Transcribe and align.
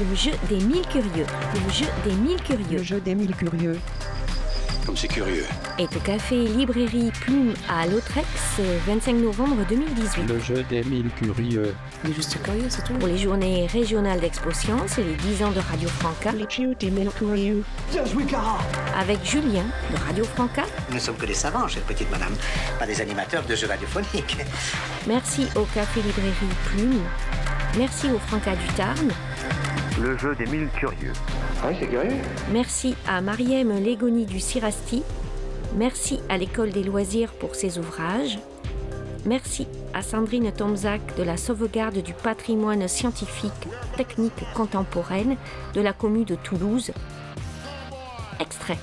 Le 0.00 0.16
jeu 0.16 0.32
des 0.48 0.56
mille 0.56 0.84
curieux. 0.88 1.26
Le 1.54 1.72
jeu 1.72 1.86
des 2.04 2.14
mille 2.14 2.42
curieux. 2.42 2.78
Le 2.78 2.82
jeu 2.82 3.00
des 3.00 3.14
mille 3.14 3.34
curieux. 3.36 3.78
Comme 4.84 4.96
c'est 4.96 5.06
curieux. 5.06 5.44
Est 5.78 5.96
au 5.96 6.00
café 6.00 6.36
Librairie 6.36 7.12
Plume 7.20 7.54
à 7.68 7.86
Lautrex, 7.86 8.26
25 8.86 9.12
novembre 9.14 9.64
2018. 9.68 10.28
Le 10.28 10.40
jeu 10.40 10.64
des 10.68 10.82
mille 10.82 11.10
curieux. 11.10 11.76
Il 12.04 12.10
est 12.10 12.14
juste 12.14 12.42
curieux, 12.42 12.66
c'est 12.68 12.82
tout. 12.82 12.94
Pour 12.94 13.06
les 13.06 13.16
journées 13.18 13.66
régionales 13.66 14.18
d'Expo 14.18 14.50
Science 14.50 14.98
et 14.98 15.04
les 15.04 15.14
10 15.14 15.44
ans 15.44 15.52
de 15.52 15.60
Radio 15.60 15.88
Franca. 15.88 16.32
Le 16.32 16.44
jeu 16.50 16.74
des 16.74 16.90
mille 16.90 17.10
curieux. 17.10 17.62
Avec 18.98 19.24
Julien 19.24 19.64
de 19.92 19.96
Radio 20.06 20.24
Franca. 20.24 20.64
Nous 20.88 20.96
ne 20.96 21.00
sommes 21.00 21.16
que 21.16 21.26
des 21.26 21.34
savants, 21.34 21.68
chère 21.68 21.82
petite 21.84 22.10
madame, 22.10 22.34
pas 22.80 22.86
des 22.86 23.00
animateurs 23.00 23.44
de 23.44 23.54
jeux 23.54 23.68
radiophoniques. 23.68 24.38
Merci 25.06 25.46
au 25.54 25.62
café 25.72 26.02
Librairie 26.02 26.54
Plume. 26.66 27.00
Merci 27.78 28.08
au 28.10 28.18
Franca 28.18 28.54
du 28.56 28.66
Tarn. 28.76 29.10
Le 30.00 30.18
jeu 30.18 30.34
des 30.34 30.46
mille 30.46 30.68
curieux. 30.70 31.12
Ah 31.62 31.68
oui, 31.68 31.76
c'est 31.78 31.86
curieux. 31.86 32.10
Merci 32.52 32.96
à 33.06 33.20
Mariem 33.20 33.78
Légoni 33.78 34.26
du 34.26 34.40
Cirasti. 34.40 35.04
Merci 35.76 36.20
à 36.28 36.36
l'École 36.36 36.72
des 36.72 36.82
loisirs 36.82 37.32
pour 37.32 37.54
ses 37.54 37.78
ouvrages. 37.78 38.40
Merci 39.24 39.68
à 39.94 40.02
Sandrine 40.02 40.50
Tomzac 40.52 41.00
de 41.16 41.22
la 41.22 41.36
sauvegarde 41.36 42.02
du 42.02 42.12
patrimoine 42.12 42.88
scientifique, 42.88 43.52
technique 43.96 44.44
contemporaine 44.54 45.36
de 45.74 45.80
la 45.80 45.92
commune 45.92 46.24
de 46.24 46.34
Toulouse. 46.34 46.90
Extrait. 48.40 48.78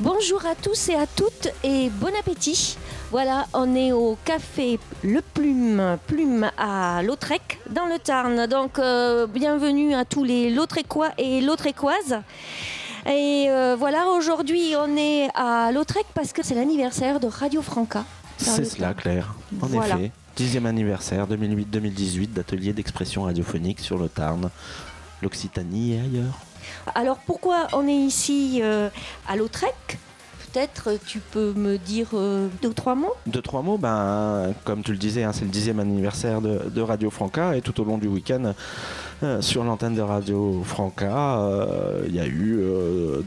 Bonjour 0.00 0.44
à 0.46 0.54
tous 0.54 0.88
et 0.88 0.94
à 0.94 1.06
toutes 1.06 1.48
et 1.62 1.90
bon 1.90 2.12
appétit. 2.18 2.78
Voilà, 3.10 3.46
on 3.52 3.74
est 3.76 3.92
au 3.92 4.16
café 4.24 4.78
Le 5.04 5.20
Plume, 5.20 5.98
Plume 6.06 6.50
à 6.58 7.02
Lautrec, 7.02 7.60
dans 7.70 7.86
le 7.86 7.98
Tarn. 7.98 8.46
Donc, 8.46 8.78
euh, 8.78 9.26
bienvenue 9.26 9.94
à 9.94 10.04
tous 10.04 10.24
les 10.24 10.50
Lautrécois 10.50 11.10
et 11.18 11.40
Lautrécoises. 11.40 12.20
Et 13.06 13.46
euh, 13.48 13.76
voilà, 13.78 14.08
aujourd'hui, 14.08 14.74
on 14.78 14.96
est 14.96 15.28
à 15.34 15.70
Lautrec 15.70 16.06
parce 16.14 16.32
que 16.32 16.42
c'est 16.44 16.54
l'anniversaire 16.54 17.20
de 17.20 17.28
Radio 17.28 17.62
Franca. 17.62 18.04
C'est 18.38 18.64
cela. 18.64 18.94
Claire. 18.94 19.34
En 19.62 19.66
Voilà. 19.66 19.94
effet, 19.96 20.10
dixième 20.34 20.66
anniversaire 20.66 21.28
2008-2018 21.28 22.32
d'atelier 22.32 22.72
d'expression 22.72 23.22
radiophonique 23.24 23.78
sur 23.78 23.96
le 23.96 24.08
Tarn, 24.08 24.50
l'Occitanie 25.22 25.94
et 25.94 26.00
ailleurs. 26.00 26.38
Alors, 26.96 27.18
pourquoi 27.18 27.68
on 27.74 27.86
est 27.86 27.92
ici 27.94 28.58
euh, 28.62 28.88
à 29.28 29.36
Lautrec? 29.36 29.98
Peut-être 30.54 30.90
euh, 30.90 30.96
tu 31.04 31.18
peux 31.18 31.52
me 31.52 31.78
dire 31.78 32.10
euh, 32.14 32.46
deux 32.62 32.68
ou 32.68 32.74
trois 32.74 32.94
mots? 32.94 33.14
Deux, 33.26 33.42
trois 33.42 33.62
mots, 33.62 33.76
ben, 33.76 34.54
comme 34.62 34.84
tu 34.84 34.92
le 34.92 34.98
disais, 34.98 35.24
hein, 35.24 35.32
c'est 35.32 35.44
le 35.44 35.50
dixième 35.50 35.80
anniversaire 35.80 36.40
de, 36.40 36.80
Radio 36.80 37.10
Franca 37.10 37.56
et 37.56 37.60
tout 37.60 37.80
au 37.80 37.84
long 37.84 37.98
du 37.98 38.06
week-end, 38.06 38.54
euh, 39.24 39.42
sur 39.42 39.64
l'antenne 39.64 39.96
de 39.96 40.00
Radio 40.00 40.62
Franca, 40.64 41.40
il 42.06 42.14
y 42.14 42.20
a 42.20 42.26
eu 42.26 42.60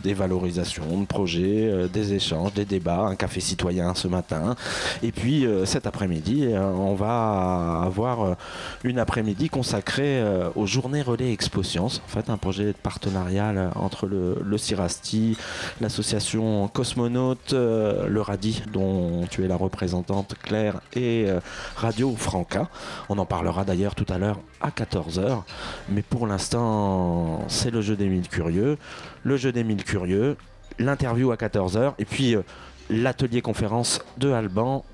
des 0.02 0.14
valorisations 0.14 1.02
de 1.02 1.06
projets, 1.06 1.90
des 1.92 2.14
échanges, 2.14 2.54
des 2.54 2.66
débats, 2.66 3.02
un 3.02 3.16
café 3.16 3.42
citoyen 3.42 3.94
ce 3.94 4.08
matin. 4.08 4.56
Et 5.04 5.12
puis 5.12 5.46
cet 5.66 5.88
après-midi, 5.88 6.50
on 6.56 6.94
va 6.94 7.82
avoir 7.84 8.38
une 8.84 9.00
après-midi 9.00 9.50
consacrée 9.50 10.24
aux 10.56 10.68
journées 10.68 11.02
relais 11.02 11.34
Expo 11.34 11.64
Science. 11.64 12.02
En 12.06 12.10
fait, 12.10 12.30
un 12.30 12.38
projet 12.38 12.74
partenarial 12.74 13.72
entre 13.76 14.06
le, 14.06 14.38
le 14.44 14.58
CIRASTI, 14.58 15.36
l'association 15.82 16.68
Cosmonaute, 16.68 17.17
euh, 17.54 18.08
le 18.08 18.22
RADI, 18.22 18.64
dont 18.72 19.26
tu 19.30 19.44
es 19.44 19.48
la 19.48 19.56
représentante 19.56 20.36
Claire, 20.42 20.82
et 20.94 21.26
euh, 21.28 21.40
Radio 21.76 22.16
Franca. 22.16 22.70
On 23.10 23.18
en 23.18 23.26
parlera 23.26 23.64
d'ailleurs 23.64 23.96
tout 23.96 24.06
à 24.10 24.18
l'heure 24.18 24.40
à 24.62 24.70
14h. 24.70 25.44
Mais 25.90 26.02
pour 26.02 26.28
l'instant, 26.28 27.44
c'est 27.48 27.72
le 27.72 27.82
jeu 27.82 27.96
des 27.96 28.08
mille 28.08 28.28
curieux. 28.28 28.78
Le 29.24 29.38
jeu 29.38 29.52
des 29.52 29.64
mille 29.64 29.84
curieux, 29.84 30.38
l'interview 30.80 31.32
à 31.32 31.36
14h, 31.36 31.94
et 31.98 32.06
puis 32.06 32.36
euh, 32.36 32.44
l'atelier 32.90 33.42
conférence 33.42 34.02
de 34.18 34.32
Alban 34.32 34.86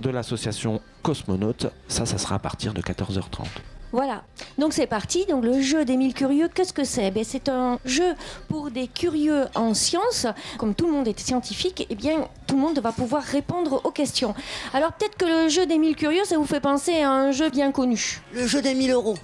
de 0.00 0.10
l'association 0.10 0.80
Cosmonaute. 1.02 1.66
Ça, 1.88 2.06
ça 2.06 2.18
sera 2.18 2.36
à 2.36 2.38
partir 2.38 2.74
de 2.74 2.80
14h30. 2.80 3.46
Voilà, 3.92 4.22
donc 4.56 4.72
c'est 4.72 4.86
parti. 4.86 5.26
Donc 5.26 5.44
le 5.44 5.60
jeu 5.60 5.84
des 5.84 5.96
mille 5.96 6.14
curieux, 6.14 6.48
qu'est-ce 6.48 6.72
que 6.72 6.84
c'est? 6.84 7.10
Ben, 7.10 7.24
C'est 7.24 7.48
un 7.48 7.78
jeu 7.84 8.14
pour 8.48 8.70
des 8.70 8.86
curieux 8.86 9.46
en 9.54 9.74
sciences. 9.74 10.26
Comme 10.58 10.74
tout 10.74 10.86
le 10.86 10.92
monde 10.92 11.08
est 11.08 11.18
scientifique, 11.18 11.86
eh 11.90 11.94
bien 11.94 12.28
tout 12.46 12.54
le 12.54 12.60
monde 12.60 12.78
va 12.78 12.92
pouvoir 12.92 13.22
répondre 13.22 13.80
aux 13.84 13.90
questions. 13.90 14.34
Alors 14.72 14.92
peut-être 14.92 15.16
que 15.16 15.24
le 15.24 15.48
jeu 15.48 15.66
des 15.66 15.78
mille 15.78 15.96
curieux, 15.96 16.24
ça 16.24 16.36
vous 16.36 16.46
fait 16.46 16.60
penser 16.60 17.00
à 17.00 17.10
un 17.10 17.32
jeu 17.32 17.50
bien 17.50 17.72
connu. 17.72 18.20
Le 18.32 18.46
jeu 18.46 18.62
des 18.62 18.74
1000 18.74 18.92
euros. 18.92 19.16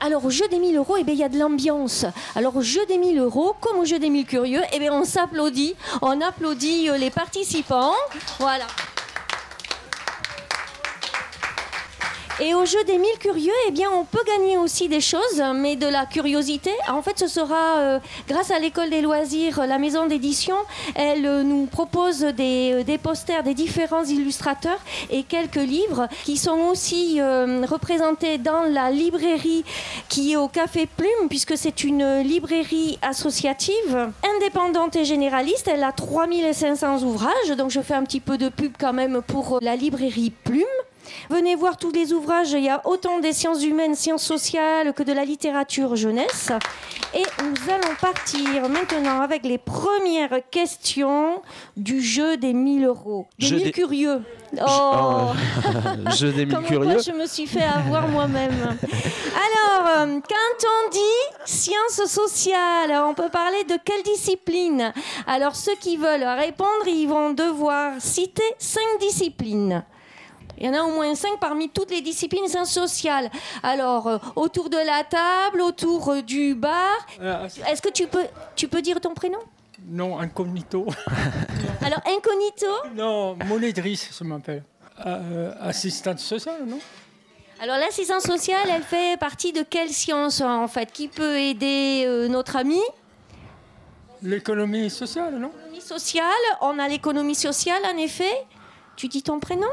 Alors 0.00 0.24
au 0.24 0.30
jeu 0.30 0.46
des 0.48 0.58
1000 0.58 0.76
euros, 0.76 0.96
eh 0.98 1.04
bien, 1.04 1.14
il 1.14 1.20
y 1.20 1.24
a 1.24 1.28
de 1.28 1.38
l'ambiance. 1.38 2.06
Alors 2.36 2.56
au 2.56 2.62
jeu 2.62 2.84
des 2.86 2.98
1000 2.98 3.18
euros, 3.18 3.54
comme 3.60 3.78
au 3.78 3.84
jeu 3.84 3.98
des 3.98 4.10
1000 4.10 4.26
curieux, 4.26 4.62
eh 4.72 4.78
bien, 4.78 4.92
on 4.92 5.04
s'applaudit. 5.04 5.74
On 6.02 6.20
applaudit 6.20 6.88
euh, 6.88 6.98
les 6.98 7.10
participants. 7.10 7.94
Voilà. 8.38 8.66
Et 12.40 12.54
au 12.54 12.64
jeu 12.64 12.82
des 12.84 12.98
1000 12.98 13.18
curieux, 13.18 13.52
eh 13.66 13.72
bien, 13.72 13.88
on 13.92 14.04
peut 14.04 14.22
gagner 14.24 14.56
aussi 14.56 14.88
des 14.88 15.00
choses, 15.00 15.42
mais 15.56 15.74
de 15.74 15.88
la 15.88 16.06
curiosité. 16.06 16.70
En 16.88 17.02
fait, 17.02 17.18
ce 17.18 17.26
sera 17.26 17.78
euh, 17.78 17.98
grâce 18.28 18.52
à 18.52 18.60
l'école 18.60 18.90
des 18.90 19.00
loisirs, 19.00 19.66
la 19.66 19.78
maison 19.78 20.06
d'édition. 20.06 20.54
Elle 20.94 21.26
euh, 21.26 21.42
nous 21.42 21.66
propose 21.66 22.20
des, 22.20 22.74
euh, 22.74 22.84
des 22.84 22.96
posters 22.96 23.42
des 23.42 23.54
différents 23.54 24.04
illustrateurs 24.04 24.78
et 25.10 25.24
quelques 25.24 25.56
livres 25.56 26.06
qui 26.24 26.36
sont 26.36 26.60
aussi 26.70 27.20
euh, 27.20 27.66
représentés 27.66 28.38
dans 28.38 28.62
la 28.62 28.92
librairie 28.92 29.64
qui 30.08 30.32
est 30.32 30.36
au 30.36 30.46
Café 30.46 30.86
Plume, 30.86 31.28
puisque 31.28 31.58
c'est 31.58 31.82
une 31.82 32.20
librairie 32.20 33.00
associative, 33.02 34.10
indépendante 34.36 34.94
et 34.94 35.04
généraliste. 35.04 35.66
Elle 35.66 35.82
a 35.82 35.90
3500 35.90 37.02
ouvrages, 37.02 37.50
donc 37.56 37.70
je 37.70 37.80
fais 37.80 37.94
un 37.94 38.04
petit 38.04 38.20
peu 38.20 38.38
de 38.38 38.48
pub 38.48 38.74
quand 38.78 38.92
même 38.92 39.22
pour 39.22 39.58
la 39.60 39.74
librairie 39.74 40.30
Plume. 40.44 40.64
Venez 41.30 41.54
voir 41.54 41.76
tous 41.76 41.90
les 41.90 42.12
ouvrages, 42.12 42.52
il 42.52 42.62
y 42.64 42.68
a 42.68 42.80
autant 42.86 43.18
des 43.20 43.32
sciences 43.32 43.62
humaines, 43.64 43.94
sciences 43.94 44.22
sociales 44.24 44.92
que 44.92 45.02
de 45.02 45.12
la 45.12 45.24
littérature 45.24 45.96
jeunesse. 45.96 46.50
Et 47.14 47.22
nous 47.42 47.72
allons 47.72 47.94
partir 48.00 48.68
maintenant 48.68 49.20
avec 49.22 49.44
les 49.44 49.58
premières 49.58 50.40
questions 50.50 51.42
du 51.76 52.00
jeu 52.02 52.36
des 52.36 52.52
1000 52.52 52.84
euros. 52.84 53.26
Des 53.38 53.46
Jeu 53.46 53.56
1000 53.56 53.64
des- 53.66 53.72
curieux. 53.72 54.22
Oh, 54.60 54.64
Oh, 54.66 55.32
jeu 56.16 56.32
des 56.32 56.46
mille 56.46 56.54
Comment 56.54 56.66
curieux. 56.66 56.92
quoi 56.94 57.02
je 57.02 57.12
me 57.12 57.26
suis 57.26 57.46
fait 57.46 57.62
avoir 57.64 58.08
moi-même. 58.08 58.76
Alors, 59.34 59.88
euh, 59.98 60.20
quand 60.28 60.66
on 60.66 60.90
dit 60.90 61.34
sciences 61.44 62.04
sociales, 62.10 62.92
on 63.06 63.14
peut 63.14 63.28
parler 63.30 63.64
de 63.64 63.74
quelle 63.84 64.02
discipline? 64.02 64.92
Alors, 65.26 65.54
ceux 65.54 65.74
qui 65.80 65.96
veulent 65.96 66.24
répondre, 66.24 66.86
ils 66.86 67.06
vont 67.06 67.30
devoir 67.32 67.92
citer 67.98 68.42
cinq 68.58 68.82
disciplines. 69.00 69.84
Il 70.60 70.66
y 70.66 70.68
en 70.68 70.74
a 70.74 70.82
au 70.82 70.90
moins 70.90 71.14
cinq 71.14 71.38
parmi 71.40 71.68
toutes 71.68 71.90
les 71.92 72.00
disciplines 72.00 72.48
sociales. 72.64 73.30
Alors, 73.62 74.08
euh, 74.08 74.18
autour 74.34 74.68
de 74.70 74.76
la 74.76 75.04
table, 75.04 75.60
autour 75.60 76.08
euh, 76.10 76.22
du 76.22 76.56
bar. 76.56 77.06
Euh, 77.20 77.46
Est-ce 77.68 77.80
que 77.80 77.90
tu 77.90 78.08
peux, 78.08 78.24
tu 78.56 78.66
peux 78.66 78.82
dire 78.82 79.00
ton 79.00 79.14
prénom? 79.14 79.38
Non, 79.86 80.18
incognito. 80.18 80.86
Alors, 81.80 82.00
incognito? 82.06 82.66
Non, 82.96 83.36
Monédrice, 83.46 84.10
je 84.18 84.24
m'appelle. 84.24 84.64
Euh, 85.06 85.52
assistante 85.60 86.18
sociale, 86.18 86.64
non? 86.66 86.80
Alors 87.60 87.76
l'assistance 87.76 88.22
sociale, 88.22 88.68
elle 88.72 88.84
fait 88.84 89.18
partie 89.18 89.52
de 89.52 89.62
quelle 89.62 89.90
science 89.90 90.40
en 90.40 90.68
fait? 90.68 90.92
Qui 90.92 91.08
peut 91.08 91.38
aider 91.38 92.06
notre 92.28 92.54
ami? 92.54 92.80
L'économie 94.22 94.88
sociale, 94.90 95.34
non? 95.38 95.50
L'économie 95.56 95.80
sociale, 95.80 96.24
on 96.60 96.78
a 96.78 96.86
l'économie 96.86 97.34
sociale 97.34 97.82
en 97.92 97.96
effet. 97.96 98.46
Tu 98.94 99.08
dis 99.08 99.24
ton 99.24 99.40
prénom? 99.40 99.66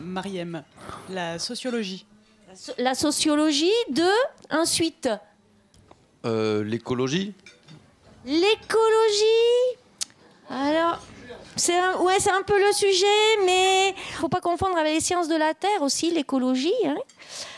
Mariem, 0.00 0.62
la 1.08 1.38
sociologie. 1.38 2.06
La 2.48 2.56
so- 2.56 2.72
La 2.78 2.94
sociologie 2.94 3.70
de 3.90 4.08
ensuite 4.50 5.08
Euh, 6.26 6.62
L'écologie 6.64 7.32
l'écologie. 8.26 9.78
Alors 10.50 10.98
c'est 11.56 11.78
un, 11.78 11.96
ouais, 12.00 12.16
c'est 12.20 12.30
un 12.30 12.42
peu 12.42 12.58
le 12.58 12.72
sujet, 12.72 13.36
mais 13.46 13.94
faut 14.18 14.28
pas 14.28 14.40
confondre 14.42 14.76
avec 14.76 14.92
les 14.94 15.00
sciences 15.00 15.28
de 15.28 15.36
la 15.36 15.54
terre 15.54 15.80
aussi, 15.82 16.10
l'écologie. 16.10 16.72
hein. 16.86 16.96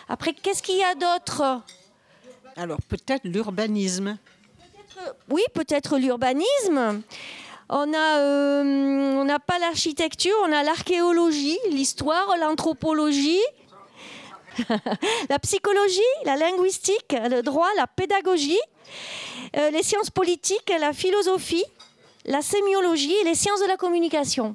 Après, 0.08 0.32
qu'est-ce 0.34 0.62
qu'il 0.62 0.76
y 0.76 0.84
a 0.84 0.94
d'autre? 0.94 1.62
Alors 2.56 2.78
peut-être 2.88 3.24
l'urbanisme. 3.24 4.18
Oui, 5.28 5.42
peut-être 5.52 5.98
l'urbanisme. 5.98 7.02
On 7.74 7.94
a, 7.94 8.18
euh, 8.18 9.24
n'a 9.24 9.38
pas 9.38 9.58
l'architecture, 9.58 10.34
on 10.44 10.52
a 10.52 10.62
l'archéologie, 10.62 11.58
l'histoire, 11.70 12.36
l'anthropologie, 12.38 13.40
la 15.30 15.38
psychologie, 15.38 16.00
la 16.26 16.36
linguistique, 16.36 17.16
le 17.30 17.40
droit, 17.40 17.68
la 17.78 17.86
pédagogie, 17.86 18.60
euh, 19.56 19.70
les 19.70 19.82
sciences 19.82 20.10
politiques, 20.10 20.70
la 20.78 20.92
philosophie, 20.92 21.64
la 22.26 22.42
sémiologie 22.42 23.14
et 23.22 23.24
les 23.24 23.34
sciences 23.34 23.62
de 23.62 23.66
la 23.68 23.78
communication. 23.78 24.54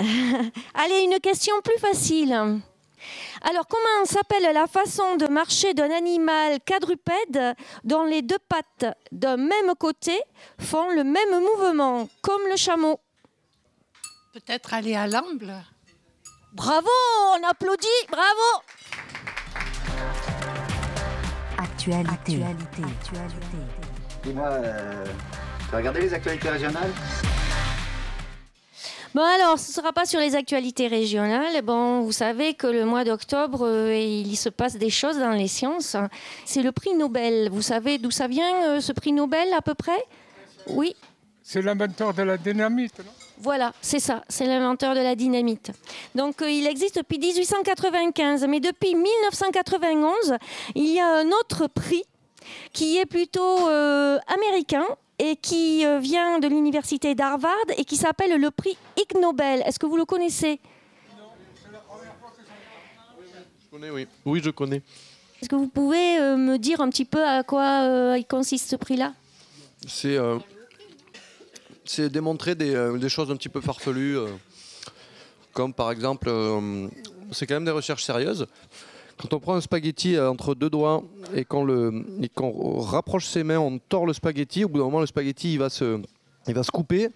Allez, 0.00 1.02
une 1.04 1.20
question 1.20 1.54
plus 1.62 1.78
facile. 1.78 2.60
Alors, 3.42 3.66
comment 3.66 4.04
s'appelle 4.04 4.52
la 4.52 4.66
façon 4.66 5.16
de 5.16 5.26
marcher 5.26 5.72
d'un 5.72 5.90
animal 5.90 6.58
quadrupède 6.66 7.54
dont 7.84 8.04
les 8.04 8.20
deux 8.22 8.38
pattes 8.48 8.96
d'un 9.12 9.38
même 9.38 9.74
côté 9.78 10.20
font 10.58 10.90
le 10.90 11.04
même 11.04 11.40
mouvement, 11.40 12.08
comme 12.22 12.42
le 12.50 12.56
chameau? 12.56 13.00
Peut-être 14.34 14.74
aller 14.74 14.94
à 14.94 15.06
l'amble 15.06 15.54
Bravo, 16.52 16.88
on 17.32 17.48
applaudit, 17.48 17.88
bravo! 18.10 18.62
Actualité. 21.58 22.40
Dis-moi, 24.22 24.48
euh, 24.48 25.04
tu 25.68 25.74
as 25.74 25.78
regardé 25.78 26.00
les 26.00 26.12
actualités 26.12 26.50
régionales? 26.50 26.92
Bon 29.12 29.22
alors, 29.22 29.58
ce 29.58 29.70
ne 29.70 29.74
sera 29.74 29.92
pas 29.92 30.06
sur 30.06 30.20
les 30.20 30.36
actualités 30.36 30.86
régionales. 30.86 31.62
Bon, 31.62 32.00
vous 32.02 32.12
savez 32.12 32.54
que 32.54 32.68
le 32.68 32.84
mois 32.84 33.02
d'octobre, 33.02 33.66
euh, 33.66 33.92
il 33.92 34.36
se 34.36 34.48
passe 34.48 34.76
des 34.76 34.90
choses 34.90 35.18
dans 35.18 35.32
les 35.32 35.48
sciences. 35.48 35.96
C'est 36.44 36.62
le 36.62 36.70
prix 36.70 36.94
Nobel. 36.94 37.48
Vous 37.50 37.60
savez 37.62 37.98
d'où 37.98 38.12
ça 38.12 38.28
vient, 38.28 38.54
euh, 38.68 38.80
ce 38.80 38.92
prix 38.92 39.10
Nobel, 39.10 39.52
à 39.52 39.62
peu 39.62 39.74
près? 39.74 39.98
Oui, 40.68 40.94
C'est 41.42 41.60
l'inventeur 41.60 42.14
de 42.14 42.22
la 42.22 42.36
dynamite, 42.36 43.00
non? 43.00 43.10
Voilà, 43.38 43.72
c'est 43.80 43.98
ça, 43.98 44.22
c'est 44.28 44.46
l'inventeur 44.46 44.94
de 44.94 45.00
la 45.00 45.16
dynamite. 45.16 45.72
Donc 46.14 46.40
euh, 46.40 46.48
il 46.48 46.68
existe 46.68 46.98
depuis 46.98 47.18
1895, 47.18 48.46
mais 48.46 48.60
depuis 48.60 48.94
1991, 48.94 50.36
il 50.76 50.92
y 50.92 51.00
a 51.00 51.06
un 51.06 51.26
autre 51.32 51.66
prix 51.66 52.04
qui 52.72 52.98
est 52.98 53.06
plutôt 53.06 53.66
américain 54.28 54.84
et 55.20 55.36
qui 55.36 55.84
euh, 55.84 55.98
vient 55.98 56.38
de 56.38 56.48
l'université 56.48 57.14
d'Harvard 57.14 57.52
et 57.76 57.84
qui 57.84 57.96
s'appelle 57.96 58.40
le 58.40 58.50
prix 58.50 58.76
Ig 58.96 59.20
Nobel. 59.20 59.62
Est-ce 59.66 59.78
que 59.78 59.84
vous 59.84 59.98
le 59.98 60.06
connaissez? 60.06 60.58
Je 63.62 63.70
connais, 63.70 63.90
oui. 63.90 64.06
Oui, 64.24 64.40
je 64.42 64.50
connais. 64.50 64.82
Est-ce 65.40 65.48
que 65.48 65.56
vous 65.56 65.68
pouvez 65.68 66.18
euh, 66.18 66.36
me 66.38 66.56
dire 66.56 66.80
un 66.80 66.88
petit 66.88 67.04
peu 67.04 67.22
à 67.22 67.42
quoi 67.42 67.82
euh, 67.82 68.16
il 68.18 68.24
consiste 68.24 68.70
ce 68.70 68.76
prix-là? 68.76 69.12
C'est 69.86 70.16
euh, 70.16 70.38
démontrer 72.08 72.54
des, 72.54 72.98
des 72.98 73.08
choses 73.10 73.30
un 73.30 73.36
petit 73.36 73.48
peu 73.50 73.60
farfelues, 73.60 74.16
comme 75.52 75.74
par 75.74 75.90
exemple, 75.90 76.30
c'est 77.32 77.46
quand 77.46 77.54
même 77.54 77.64
des 77.64 77.70
recherches 77.70 78.04
sérieuses. 78.04 78.46
Quand 79.20 79.34
on 79.34 79.40
prend 79.40 79.54
un 79.54 79.60
spaghetti 79.60 80.16
euh, 80.16 80.30
entre 80.30 80.54
deux 80.54 80.70
doigts 80.70 81.02
et 81.34 81.44
qu'on 81.44 81.62
le, 81.62 82.06
et 82.22 82.30
qu'on 82.30 82.80
rapproche 82.80 83.26
ses 83.26 83.44
mains, 83.44 83.58
on 83.58 83.78
tord 83.78 84.06
le 84.06 84.14
spaghetti. 84.14 84.64
Au 84.64 84.68
bout 84.68 84.78
d'un 84.78 84.84
moment, 84.84 85.00
le 85.00 85.06
spaghetti 85.06 85.52
il 85.52 85.58
va 85.58 85.68
se, 85.68 86.00
il 86.46 86.54
va 86.54 86.62
se 86.62 86.70
couper 86.70 87.10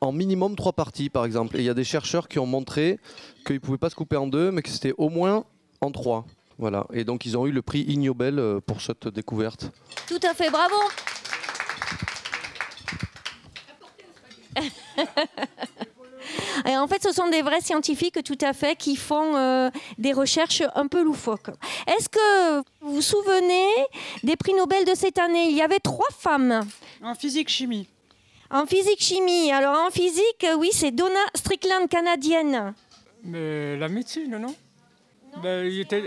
en 0.00 0.10
minimum 0.10 0.56
trois 0.56 0.72
parties, 0.72 1.10
par 1.10 1.26
exemple. 1.26 1.56
Et 1.56 1.60
il 1.60 1.66
y 1.66 1.68
a 1.68 1.74
des 1.74 1.84
chercheurs 1.84 2.28
qui 2.28 2.38
ont 2.38 2.46
montré 2.46 2.98
qu'il 3.44 3.56
ne 3.56 3.60
pouvait 3.60 3.76
pas 3.76 3.90
se 3.90 3.94
couper 3.94 4.16
en 4.16 4.26
deux, 4.26 4.50
mais 4.50 4.62
que 4.62 4.70
c'était 4.70 4.94
au 4.96 5.10
moins 5.10 5.44
en 5.82 5.90
trois. 5.90 6.24
Voilà. 6.56 6.86
Et 6.94 7.04
donc 7.04 7.26
ils 7.26 7.36
ont 7.36 7.46
eu 7.46 7.52
le 7.52 7.60
prix 7.60 7.80
Ig 7.80 7.98
Nobel 7.98 8.38
euh, 8.38 8.60
pour 8.64 8.80
cette 8.80 9.06
découverte. 9.08 9.70
Tout 10.06 10.20
à 10.22 10.32
fait, 10.32 10.50
bravo 10.50 10.76
Et 16.68 16.76
en 16.76 16.86
fait, 16.86 17.02
ce 17.02 17.12
sont 17.12 17.28
des 17.28 17.40
vrais 17.42 17.60
scientifiques 17.62 18.22
tout 18.22 18.36
à 18.42 18.52
fait 18.52 18.76
qui 18.76 18.94
font 18.96 19.34
euh, 19.36 19.70
des 19.96 20.12
recherches 20.12 20.62
un 20.74 20.86
peu 20.86 21.02
loufoques. 21.02 21.48
Est-ce 21.86 22.08
que 22.10 22.58
vous 22.82 22.94
vous 22.96 23.02
souvenez 23.02 23.68
des 24.22 24.36
prix 24.36 24.52
Nobel 24.54 24.84
de 24.84 24.94
cette 24.94 25.18
année? 25.18 25.46
Il 25.48 25.56
y 25.56 25.62
avait 25.62 25.78
trois 25.78 26.10
femmes 26.18 26.66
En 27.02 27.14
physique-chimie. 27.14 27.86
en 28.50 28.66
physique-chimie. 28.66 29.50
Alors 29.50 29.78
en 29.86 29.90
physique, 29.90 30.44
euh, 30.44 30.56
oui, 30.56 30.68
c'est 30.72 30.90
Donna 30.90 31.20
Strickland, 31.34 31.88
canadienne. 31.88 32.74
Mais 33.24 33.76
la 33.78 33.88
médecine, 33.88 34.36
non, 34.36 34.54
Ben, 35.42 35.66
il 35.66 35.80
était... 35.80 36.04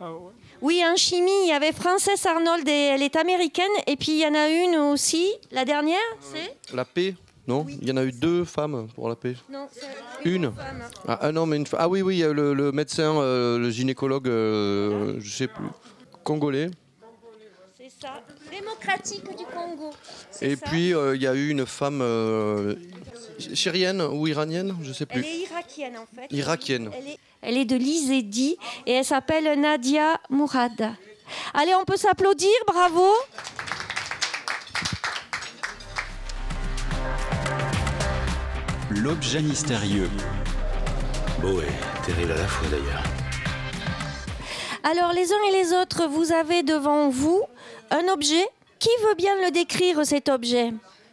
Ah, 0.00 0.10
ouais. 0.12 0.32
Oui, 0.62 0.82
en 0.86 0.96
chimie, 0.96 1.30
il 1.44 1.48
y 1.48 1.52
avait 1.52 1.72
Frances 1.72 2.08
Arnold, 2.24 2.66
et 2.66 2.72
elle 2.72 3.02
est 3.02 3.14
américaine. 3.16 3.70
Et 3.86 3.96
puis 3.96 4.12
il 4.12 4.18
y 4.18 4.26
en 4.26 4.34
a 4.34 4.48
une 4.48 4.76
aussi, 4.76 5.30
la 5.50 5.64
dernière, 5.66 5.98
c'est? 6.20 6.56
La 6.74 6.84
paix 6.86 7.14
Non 7.46 7.64
Il 7.68 7.88
y 7.88 7.92
en 7.92 7.96
a 7.96 8.04
eu 8.04 8.12
deux 8.12 8.44
femmes 8.44 8.88
pour 8.94 9.08
la 9.08 9.16
paix. 9.16 9.34
Non, 9.50 9.68
Une 10.24 10.52
ah, 11.06 11.18
ah 11.22 11.32
non, 11.32 11.46
mais 11.46 11.56
une 11.56 11.66
Ah 11.78 11.88
oui, 11.88 12.02
oui, 12.02 12.16
il 12.16 12.18
y 12.20 12.24
a 12.24 12.32
le, 12.32 12.54
le 12.54 12.72
médecin, 12.72 13.16
euh, 13.18 13.58
le 13.58 13.70
gynécologue, 13.70 14.26
euh, 14.28 15.14
je 15.20 15.30
sais 15.30 15.46
plus, 15.46 15.66
congolais. 16.24 16.70
C'est 17.78 17.90
ça. 18.00 18.20
Démocratique 18.50 19.22
du 19.36 19.44
Congo. 19.44 19.90
Et 20.42 20.56
ça. 20.56 20.66
puis 20.66 20.92
euh, 20.92 21.14
il 21.14 21.22
y 21.22 21.26
a 21.28 21.34
eu 21.34 21.50
une 21.50 21.66
femme 21.66 22.00
euh, 22.02 22.74
syrienne 23.38 24.02
ou 24.02 24.26
iranienne, 24.26 24.74
je 24.82 24.92
sais 24.92 25.06
Elle 25.10 25.20
plus. 25.22 25.28
est 25.30 25.38
irakienne 25.44 25.96
en 25.98 26.06
fait. 26.06 26.26
Irakienne. 26.34 26.90
Elle 26.92 27.08
est, 27.08 27.18
elle 27.42 27.56
est 27.58 27.64
de 27.64 27.76
l'Izédi 27.76 28.56
et 28.86 28.92
elle 28.92 29.04
s'appelle 29.04 29.60
Nadia 29.60 30.20
Mourad. 30.30 30.94
Allez, 31.54 31.74
on 31.80 31.84
peut 31.84 31.96
s'applaudir, 31.96 32.50
bravo. 32.66 33.06
L'objet 38.90 39.42
mystérieux. 39.42 40.08
Beau 41.40 41.60
et 41.60 42.04
terrible 42.04 42.32
à 42.32 42.36
la 42.36 42.46
fois 42.46 42.68
d'ailleurs. 42.68 43.02
Alors 44.84 45.12
les 45.12 45.32
uns 45.32 45.42
et 45.48 45.52
les 45.52 45.72
autres, 45.72 46.06
vous 46.06 46.32
avez 46.32 46.62
devant 46.62 47.08
vous 47.08 47.42
un 47.90 48.06
objet. 48.12 48.44
Qui 48.78 48.90
veut 49.08 49.14
bien 49.16 49.32
le 49.42 49.50
décrire 49.50 50.04
cet 50.04 50.28
objet 50.28 50.72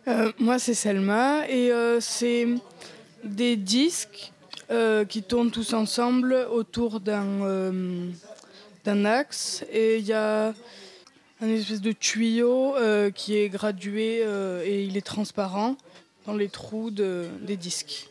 Euh, 0.09 0.33
moi, 0.37 0.59
c'est 0.59 0.73
Selma 0.73 1.47
et 1.47 1.71
euh, 1.71 2.01
c'est 2.01 2.45
des 3.23 3.55
disques 3.55 4.33
euh, 4.69 5.05
qui 5.05 5.23
tournent 5.23 5.49
tous 5.49 5.73
ensemble 5.73 6.33
autour 6.51 6.99
d'un 6.99 7.25
euh, 7.43 8.09
d'un 8.83 9.05
axe 9.05 9.63
et 9.71 9.99
il 9.99 10.05
y 10.05 10.11
a 10.11 10.53
un 11.41 11.47
espèce 11.47 11.79
de 11.79 11.93
tuyau 11.93 12.75
euh, 12.75 13.11
qui 13.11 13.37
est 13.37 13.47
gradué 13.47 14.19
euh, 14.23 14.61
et 14.65 14.83
il 14.83 14.97
est 14.97 15.05
transparent 15.05 15.77
dans 16.25 16.33
les 16.35 16.49
trous 16.49 16.91
de- 16.91 17.27
des 17.41 17.57
disques. 17.57 18.07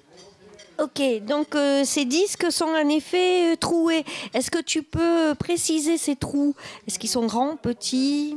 Ok, 0.78 1.00
donc 1.26 1.54
euh, 1.54 1.84
ces 1.84 2.04
disques 2.04 2.50
sont 2.50 2.64
en 2.66 2.88
effet 2.88 3.52
euh, 3.52 3.56
troués. 3.56 4.04
Est-ce 4.34 4.50
que 4.50 4.60
tu 4.60 4.82
peux 4.82 5.34
préciser 5.38 5.98
ces 5.98 6.16
trous? 6.16 6.54
Est-ce 6.86 6.98
qu'ils 6.98 7.10
sont 7.10 7.26
grands, 7.26 7.56
petits? 7.56 8.36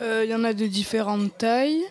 Euh, 0.00 0.22
Il 0.24 0.30
y 0.30 0.34
en 0.34 0.44
a 0.44 0.52
de 0.52 0.66
différentes 0.66 1.36
tailles 1.38 1.82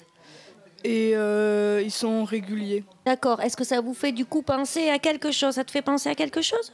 et 0.83 1.11
ils 1.11 1.91
sont 1.91 2.23
réguliers. 2.23 2.83
D'accord. 3.05 3.41
Est-ce 3.41 3.55
que 3.57 3.63
ça 3.63 3.81
vous 3.81 3.93
fait 3.93 4.11
du 4.11 4.25
coup 4.25 4.41
penser 4.41 4.89
à 4.89 4.97
quelque 4.99 5.31
chose? 5.31 5.55
Ça 5.55 5.63
te 5.63 5.71
fait 5.71 5.81
penser 5.81 6.09
à 6.09 6.15
quelque 6.15 6.41
chose? 6.41 6.71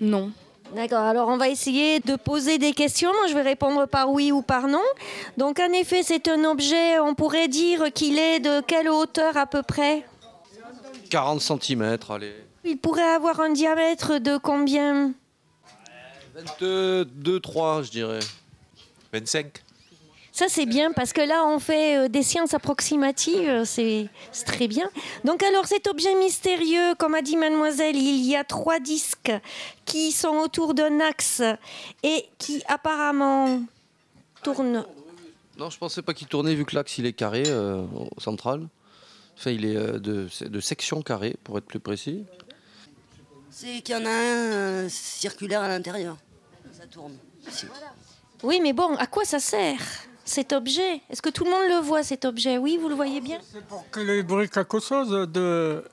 Non. 0.00 0.32
D'accord, 0.74 1.00
alors 1.00 1.28
on 1.28 1.36
va 1.36 1.48
essayer 1.48 1.98
de 2.00 2.14
poser 2.14 2.58
des 2.58 2.72
questions. 2.72 3.12
Moi, 3.12 3.26
je 3.26 3.34
vais 3.34 3.42
répondre 3.42 3.86
par 3.86 4.10
oui 4.10 4.30
ou 4.30 4.40
par 4.40 4.68
non. 4.68 4.82
Donc, 5.36 5.58
en 5.58 5.72
effet, 5.72 6.02
c'est 6.02 6.28
un 6.28 6.44
objet, 6.44 6.98
on 7.00 7.14
pourrait 7.14 7.48
dire 7.48 7.92
qu'il 7.92 8.18
est 8.18 8.38
de 8.38 8.60
quelle 8.60 8.88
hauteur 8.88 9.36
à 9.36 9.46
peu 9.46 9.62
près? 9.62 10.06
40 11.10 11.40
cm, 11.40 11.98
allez. 12.08 12.34
Il 12.64 12.78
pourrait 12.78 13.02
avoir 13.02 13.40
un 13.40 13.50
diamètre 13.50 14.18
de 14.18 14.36
combien? 14.36 15.12
22, 16.60 17.40
3, 17.40 17.82
je 17.82 17.90
dirais. 17.90 18.20
25 19.12 19.46
Ça, 20.32 20.46
c'est 20.48 20.66
bien 20.66 20.92
parce 20.92 21.12
que 21.12 21.20
là, 21.20 21.44
on 21.46 21.58
fait 21.58 21.98
euh, 21.98 22.08
des 22.08 22.22
sciences 22.22 22.54
approximatives. 22.54 23.64
C'est 23.64 24.08
c'est 24.32 24.44
très 24.44 24.68
bien. 24.68 24.88
Donc, 25.24 25.42
alors, 25.42 25.66
cet 25.66 25.86
objet 25.88 26.14
mystérieux, 26.14 26.94
comme 26.98 27.14
a 27.14 27.22
dit 27.22 27.36
mademoiselle, 27.36 27.96
il 27.96 28.24
y 28.24 28.36
a 28.36 28.44
trois 28.44 28.78
disques 28.78 29.32
qui 29.84 30.12
sont 30.12 30.36
autour 30.36 30.74
d'un 30.74 31.00
axe 31.00 31.42
et 32.02 32.26
qui 32.38 32.62
apparemment 32.68 33.60
tournent. 34.42 34.84
Non, 35.58 35.68
je 35.68 35.78
pensais 35.78 36.00
pas 36.00 36.14
qu'il 36.14 36.26
tournait 36.28 36.54
vu 36.54 36.64
que 36.64 36.74
l'axe 36.74 36.96
il 36.96 37.06
est 37.06 37.12
carré 37.12 37.42
euh, 37.46 37.82
au 38.16 38.20
central. 38.20 38.66
Enfin, 39.36 39.50
il 39.50 39.64
est 39.64 39.76
euh, 39.76 39.98
de, 39.98 40.28
de 40.46 40.60
section 40.60 41.02
carrée 41.02 41.36
pour 41.44 41.58
être 41.58 41.66
plus 41.66 41.80
précis. 41.80 42.24
C'est 43.50 43.82
qu'il 43.82 43.94
y 43.94 43.98
en 43.98 44.06
a 44.06 44.10
un 44.10 44.52
euh, 44.52 44.88
circulaire 44.88 45.60
à 45.60 45.68
l'intérieur. 45.68 46.16
Ça 46.72 46.86
tourne. 46.86 47.16
ici. 47.46 47.66
Oui, 48.42 48.60
mais 48.62 48.72
bon, 48.72 48.94
à 48.96 49.06
quoi 49.06 49.24
ça 49.24 49.38
sert? 49.38 49.82
Cet 50.30 50.52
objet 50.52 51.02
Est-ce 51.10 51.20
que 51.20 51.28
tout 51.28 51.44
le 51.44 51.50
monde 51.50 51.68
le 51.68 51.80
voit 51.80 52.02
cet 52.02 52.24
objet? 52.24 52.56
Oui, 52.56 52.78
vous 52.80 52.88
le 52.88 52.94
voyez 52.94 53.20
bien? 53.20 53.38
Calibrer 53.92 54.48
quelque 54.48 54.78
chose 54.78 55.10
de. 55.28 55.84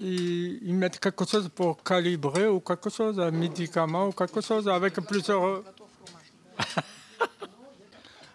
Ils, 0.00 0.74
mettent 0.74 0.98
quelque 0.98 1.24
chose 1.26 1.48
pour 1.54 1.82
calibrer 1.82 2.48
ou 2.48 2.60
quelque 2.60 2.90
chose, 2.90 3.18
un 3.20 3.30
médicament 3.30 4.08
ou 4.08 4.12
quelque 4.12 4.40
chose 4.40 4.68
avec 4.68 4.94
plusieurs. 5.00 5.44
euh, 5.44 5.64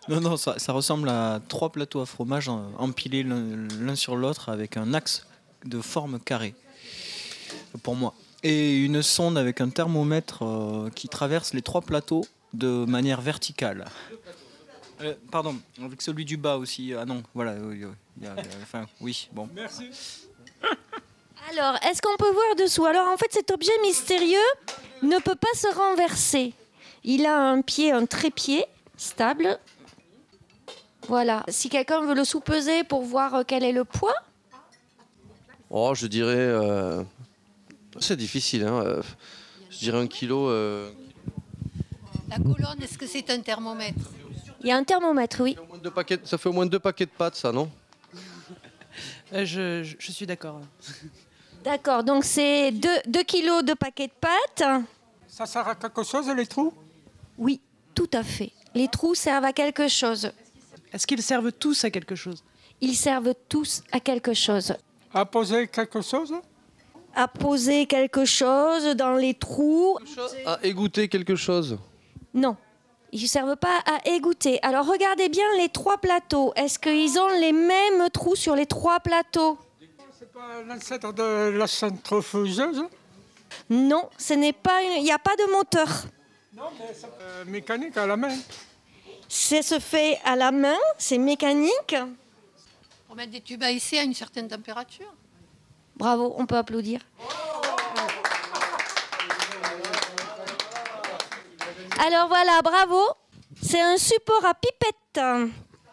Non, 0.10 0.19
non, 0.19 0.38
ça, 0.38 0.57
ça 0.57 0.74
ressemble 0.74 1.10
à 1.10 1.39
trois 1.48 1.69
plateaux 1.69 2.01
à 2.01 2.07
fromage 2.07 2.50
empilés 2.50 3.24
l'un 3.24 3.67
l'un 3.79 3.95
sur 3.95 4.15
l'autre 4.15 4.50
avec 4.50 4.75
un 4.75 4.93
axe 4.95 5.27
de 5.63 5.79
forme 5.79 6.19
carrée, 6.19 6.55
pour 7.83 7.95
moi. 7.95 8.13
Et 8.41 8.83
une 8.83 9.03
sonde 9.03 9.38
avec 9.38 9.62
un 9.62 9.69
thermomètre 9.69 10.43
euh, 10.43 10.89
qui 10.89 11.07
traverse 11.07 11.53
les 11.53 11.62
trois 11.62 11.81
plateaux 11.81 12.25
de 12.53 12.86
manière 12.86 13.21
verticale. 13.21 13.86
Euh, 15.03 15.15
pardon, 15.31 15.55
avec 15.84 16.01
celui 16.01 16.25
du 16.25 16.38
bas 16.38 16.58
aussi. 16.58 16.93
Ah 16.93 17.05
non, 17.05 17.24
voilà. 17.34 17.55
oui, 17.55 17.86
enfin, 18.62 18.86
bon. 19.31 19.50
Merci. 19.53 19.89
Alors, 21.51 21.75
est-ce 21.84 22.01
qu'on 22.01 22.15
peut 22.17 22.31
voir 22.31 22.55
dessous? 22.58 22.86
Alors, 22.86 23.08
en 23.08 23.17
fait, 23.17 23.31
cet 23.31 23.51
objet 23.51 23.72
mystérieux, 23.81 24.38
ne 25.01 25.17
peut 25.20 25.36
pas 25.36 25.48
se 25.55 25.67
renverser. 25.75 26.53
Il 27.03 27.25
a 27.25 27.36
un 27.36 27.62
pied, 27.62 27.91
un 27.91 28.05
trépied 28.05 28.65
stable. 28.96 29.58
Voilà. 31.08 31.43
Si 31.48 31.70
quelqu'un 31.70 32.01
veut 32.01 32.13
le 32.13 32.24
sous-peser 32.24 32.84
pour 32.84 33.01
voir 33.01 33.34
euh, 33.36 33.43
quel 33.46 33.63
est 33.63 33.72
le 33.72 33.84
poids, 33.86 34.13
Oh, 35.72 35.93
je 35.96 36.05
dirais. 36.05 36.36
euh, 36.36 37.01
C'est 38.00 38.17
difficile, 38.17 38.63
hein. 38.65 38.84
euh, 38.86 39.01
Je 39.72 39.79
dirais 39.79 39.98
un 40.00 40.08
kilo. 40.08 40.48
euh, 40.50 40.91
La 42.29 42.38
colonne, 42.38 42.81
est-ce 42.84 42.98
que 42.98 43.08
c'est 43.08 43.29
un 43.31 43.39
thermomètre? 43.39 44.12
Il 44.61 44.67
y 44.67 44.71
a 44.71 44.77
un 44.77 44.83
thermomètre, 44.83 45.41
oui. 45.41 45.57
paquets- 45.93 46.19
Ça 46.23 46.37
fait 46.37 46.49
au 46.49 46.53
moins 46.53 46.65
deux 46.65 46.79
paquets 46.79 47.05
de 47.05 47.11
pâtes, 47.11 47.35
ça, 47.35 47.51
non? 47.51 47.69
Euh, 49.33 49.45
je, 49.45 49.83
je- 49.83 49.95
je 49.99 50.11
suis 50.11 50.25
d'accord. 50.25 50.59
D'accord, 51.63 52.03
donc 52.03 52.23
c'est 52.25 52.71
2 52.71 53.23
kilos 53.23 53.63
de 53.63 53.73
paquets 53.73 54.07
de 54.07 54.13
pâtes. 54.19 54.63
Ça 55.27 55.45
sert 55.45 55.67
à 55.67 55.75
quelque 55.75 56.03
chose, 56.03 56.27
les 56.35 56.45
trous? 56.45 56.73
Oui, 57.37 57.61
tout 57.95 58.09
à 58.13 58.23
fait. 58.23 58.51
Les 58.75 58.87
trous 58.87 59.15
servent 59.15 59.45
à 59.45 59.53
quelque 59.53 59.87
chose. 59.87 60.31
Est-ce 60.91 61.07
qu'ils 61.07 61.21
servent 61.21 61.51
tous 61.51 61.83
à 61.85 61.89
quelque 61.89 62.15
chose? 62.15 62.43
Ils 62.81 62.95
servent 62.95 63.33
tous 63.47 63.83
à 63.91 63.99
quelque 63.99 64.33
chose. 64.33 64.73
À 65.13 65.25
poser 65.25 65.67
quelque 65.67 66.01
chose? 66.01 66.33
À 67.15 67.27
poser 67.27 67.85
quelque 67.85 68.25
chose 68.25 68.95
dans 68.95 69.15
les 69.15 69.33
trous. 69.33 69.97
À 70.45 70.59
égoutter 70.63 71.07
quelque 71.07 71.35
chose? 71.35 71.77
Non, 72.33 72.55
ils 73.11 73.21
ne 73.23 73.27
servent 73.27 73.55
pas 73.57 73.79
à 73.85 74.07
égoutter. 74.09 74.59
Alors 74.63 74.85
regardez 74.85 75.29
bien 75.29 75.45
les 75.57 75.69
trois 75.69 75.97
plateaux. 75.97 76.53
Est-ce 76.55 76.79
qu'ils 76.79 77.19
ont 77.19 77.29
les 77.39 77.51
mêmes 77.51 78.09
trous 78.11 78.35
sur 78.35 78.55
les 78.55 78.65
trois 78.65 78.99
plateaux? 78.99 79.57
C'est 80.17 80.31
pas 80.31 80.61
l'ancêtre 80.65 81.13
de 81.13 81.49
la 81.57 81.67
centrifugeuse? 81.67 82.83
Non, 83.69 84.09
ce 84.17 84.33
n'est 84.33 84.53
pas 84.53 84.81
une- 84.83 84.97
il 84.97 85.03
n'y 85.03 85.11
a 85.11 85.19
pas 85.19 85.35
de 85.35 85.51
moteur. 85.51 85.87
Euh, 86.57 87.45
Mécanique 87.45 87.97
à 87.97 88.05
la 88.05 88.15
main. 88.17 88.35
Ça 89.27 89.61
se 89.61 89.79
fait 89.79 90.19
à 90.25 90.35
la 90.35 90.51
main, 90.51 90.77
c'est 90.97 91.17
mécanique. 91.17 91.95
Pour 93.07 93.15
mettre 93.15 93.31
des 93.31 93.41
tubes 93.41 93.63
à 93.63 93.71
essai 93.71 93.99
à 93.99 94.03
une 94.03 94.13
certaine 94.13 94.47
température. 94.47 95.13
Bravo, 95.95 96.33
on 96.37 96.45
peut 96.45 96.55
applaudir. 96.57 97.01
Alors 102.00 102.27
voilà, 102.27 102.62
bravo. 102.62 103.00
C'est 103.62 103.81
un 103.81 103.98
support 103.98 104.45
à 104.45 104.53
pipette. 104.53 105.19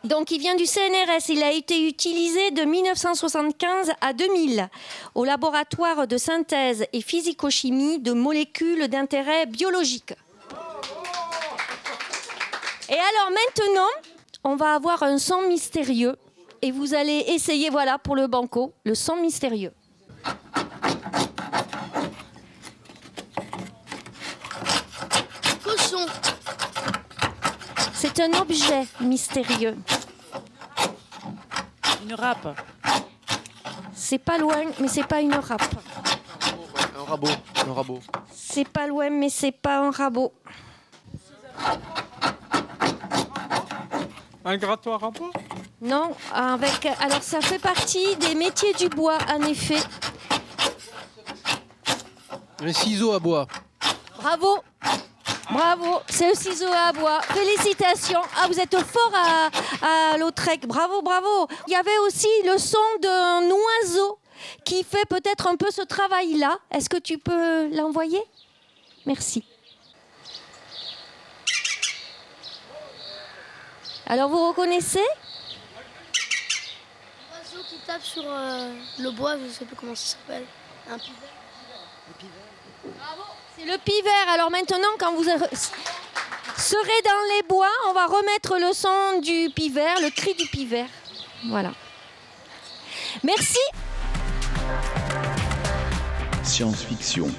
Donc 0.05 0.31
il 0.31 0.39
vient 0.39 0.55
du 0.55 0.65
CNRS. 0.65 1.29
Il 1.29 1.43
a 1.43 1.53
été 1.53 1.87
utilisé 1.87 2.51
de 2.51 2.63
1975 2.63 3.93
à 4.01 4.13
2000 4.13 4.69
au 5.15 5.25
laboratoire 5.25 6.07
de 6.07 6.17
synthèse 6.17 6.87
et 6.93 7.01
physico-chimie 7.01 7.99
de 7.99 8.13
molécules 8.13 8.89
d'intérêt 8.89 9.47
biologique. 9.47 10.15
Et 12.89 12.95
alors 12.95 13.31
maintenant, 13.31 13.91
on 14.45 14.57
va 14.57 14.75
avoir 14.75 15.03
un 15.03 15.19
son 15.19 15.43
mystérieux 15.43 16.17
et 16.63 16.71
vous 16.71 16.95
allez 16.95 17.25
essayer, 17.29 17.71
voilà, 17.71 17.99
pour 17.99 18.17
le 18.17 18.27
banco, 18.27 18.73
le 18.85 18.95
son 18.95 19.17
mystérieux. 19.17 19.73
C'est 28.01 28.21
un 28.21 28.33
objet 28.41 28.87
mystérieux. 29.01 29.77
Une 32.05 32.15
râpe. 32.15 32.57
C'est 33.93 34.19
pas 34.19 34.39
loin, 34.39 34.67
mais 34.79 34.87
c'est 34.87 35.05
pas 35.05 35.21
une 35.21 35.35
râpe. 35.35 35.75
Un 36.97 37.03
rabot. 37.03 37.27
Un 37.67 37.73
rabot. 37.73 37.99
C'est 38.33 38.69
pas 38.69 38.87
loin, 38.87 39.11
mais 39.11 39.29
c'est 39.29 39.51
pas 39.51 39.81
un 39.81 39.91
rabot. 39.91 40.33
Un 44.45 44.57
grattoir 44.59 45.03
à 45.03 45.11
bois? 45.11 45.31
Non, 45.81 46.15
avec. 46.33 46.87
Alors 47.01 47.25
ça 47.25 47.41
fait 47.41 47.59
partie 47.59 48.15
des 48.15 48.37
métiers 48.37 48.75
du 48.75 48.89
bois, 48.89 49.19
en 49.29 49.43
effet. 49.43 49.83
Un 52.63 52.73
ciseau 52.73 53.11
à 53.13 53.19
bois. 53.19 53.49
Bravo 54.19 54.63
Bravo, 55.51 56.01
c'est 56.11 56.29
le 56.29 56.35
ciseau 56.35 56.69
à 56.71 56.93
bois. 56.93 57.23
Félicitations. 57.23 58.21
Ah, 58.37 58.47
vous 58.49 58.61
êtes 58.61 58.79
fort 58.79 59.13
à, 59.15 59.49
à 60.13 60.19
Lautrec. 60.19 60.67
Bravo, 60.67 61.01
bravo. 61.01 61.49
Il 61.67 61.73
y 61.73 61.77
avait 61.77 61.97
aussi 62.07 62.29
le 62.45 62.59
son 62.59 62.77
d'un 63.01 63.49
oiseau 63.51 64.19
qui 64.65 64.85
fait 64.85 65.07
peut-être 65.07 65.47
un 65.47 65.57
peu 65.57 65.71
ce 65.71 65.81
travail-là. 65.83 66.59
Est-ce 66.71 66.91
que 66.91 66.99
tu 66.99 67.17
peux 67.19 67.69
l'envoyer? 67.75 68.23
Merci. 69.07 69.43
Alors, 74.07 74.29
vous 74.29 74.49
reconnaissez? 74.49 75.07
L'oiseau 77.33 77.65
qui 77.69 77.79
tape 77.87 78.03
sur 78.03 78.25
euh, 78.27 78.75
le 78.99 79.11
bois, 79.13 79.37
je 79.39 79.49
sais 79.51 79.65
plus 79.65 79.77
comment 79.77 79.95
ça 79.95 80.17
s'appelle. 80.17 80.45
Un 80.91 80.99
pivert. 80.99 82.48
C'est 83.59 83.67
le 83.67 83.79
pivert. 83.79 84.29
Alors 84.33 84.51
maintenant, 84.51 84.89
quand 84.99 85.15
vous 85.15 85.25
serez 85.25 87.03
dans 87.05 87.37
les 87.37 87.43
bois, 87.49 87.71
on 87.89 87.93
va 87.93 88.07
remettre 88.07 88.57
le 88.59 88.73
son 88.73 89.21
du 89.21 89.51
pivert, 89.55 90.01
le 90.01 90.11
cri 90.11 90.35
du 90.35 90.47
pivert. 90.47 90.89
Voilà. 91.49 91.73
Merci. 93.25 93.59
Science-fiction. 96.45 97.31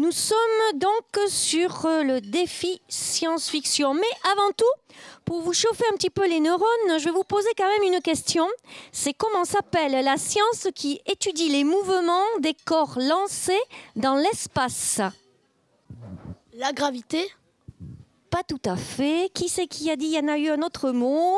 Nous 0.00 0.12
sommes 0.12 0.78
donc 0.78 1.28
sur 1.28 1.84
euh, 1.84 2.02
le 2.02 2.20
défi 2.22 2.80
science-fiction. 2.88 3.92
Mais 3.92 4.30
avant 4.32 4.50
tout, 4.56 4.94
pour 5.26 5.42
vous 5.42 5.52
chauffer 5.52 5.84
un 5.92 5.96
petit 5.96 6.08
peu 6.08 6.26
les 6.26 6.40
neurones, 6.40 6.98
je 6.98 7.04
vais 7.04 7.10
vous 7.10 7.22
poser 7.22 7.50
quand 7.54 7.68
même 7.68 7.92
une 7.92 8.00
question. 8.00 8.48
C'est 8.92 9.12
comment 9.12 9.44
s'appelle 9.44 10.02
la 10.02 10.16
science 10.16 10.68
qui 10.74 11.02
étudie 11.04 11.50
les 11.50 11.64
mouvements 11.64 12.24
des 12.38 12.54
corps 12.64 12.98
lancés 12.98 13.60
dans 13.94 14.14
l'espace? 14.16 15.02
La 16.54 16.72
gravité 16.72 17.30
Pas 18.30 18.42
tout 18.42 18.62
à 18.64 18.76
fait. 18.76 19.30
Qui 19.34 19.50
c'est 19.50 19.66
qui 19.66 19.90
a 19.90 19.96
dit? 19.96 20.06
Il 20.06 20.12
y 20.12 20.18
en 20.18 20.28
a 20.28 20.38
eu 20.38 20.48
un 20.48 20.62
autre 20.62 20.92
mot 20.92 21.36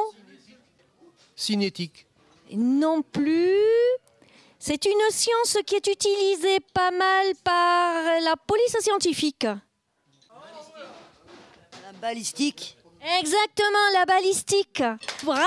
Cinétique. 1.35 2.07
Non 2.53 3.03
plus. 3.03 3.57
C'est 4.65 4.85
une 4.85 5.11
science 5.11 5.59
qui 5.67 5.75
est 5.75 5.89
utilisée 5.89 6.61
pas 6.73 6.93
mal 6.93 7.33
par 7.43 7.95
la 8.23 8.37
police 8.37 8.77
scientifique. 8.79 9.43
La 9.43 9.59
balistique. 12.01 12.77
Exactement, 13.19 13.91
la 13.93 14.05
balistique. 14.05 14.85
Bravo 15.25 15.43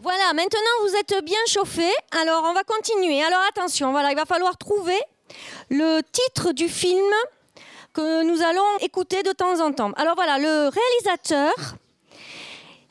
Voilà, 0.00 0.32
maintenant 0.32 0.56
vous 0.80 0.94
êtes 0.96 1.22
bien 1.22 1.36
chauffés. 1.46 1.92
Alors 2.12 2.44
on 2.44 2.54
va 2.54 2.64
continuer. 2.64 3.22
Alors 3.22 3.42
attention, 3.46 3.90
voilà, 3.90 4.12
il 4.12 4.16
va 4.16 4.24
falloir 4.24 4.56
trouver 4.56 4.98
le 5.68 6.00
titre 6.00 6.52
du 6.52 6.66
film 6.70 7.12
que 7.92 8.22
nous 8.22 8.40
allons 8.40 8.78
écouter 8.80 9.22
de 9.22 9.32
temps 9.32 9.60
en 9.60 9.70
temps. 9.74 9.92
Alors 9.96 10.14
voilà, 10.14 10.38
le 10.38 10.70
réalisateur, 10.70 11.52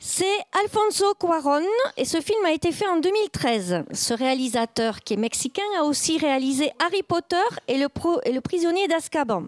c'est 0.04 0.38
Alfonso 0.64 1.14
Cuarón 1.14 1.62
et 1.96 2.04
ce 2.04 2.20
film 2.20 2.44
a 2.44 2.50
été 2.50 2.72
fait 2.72 2.88
en 2.88 2.96
2013. 2.96 3.84
Ce 3.92 4.12
réalisateur 4.12 5.00
qui 5.00 5.14
est 5.14 5.16
mexicain 5.16 5.62
a 5.78 5.84
aussi 5.84 6.18
réalisé 6.18 6.72
Harry 6.84 7.04
Potter 7.04 7.36
et 7.68 7.78
le, 7.78 7.88
pro- 7.88 8.20
et 8.24 8.32
le 8.32 8.40
prisonnier 8.40 8.88
d'Azkaban. 8.88 9.44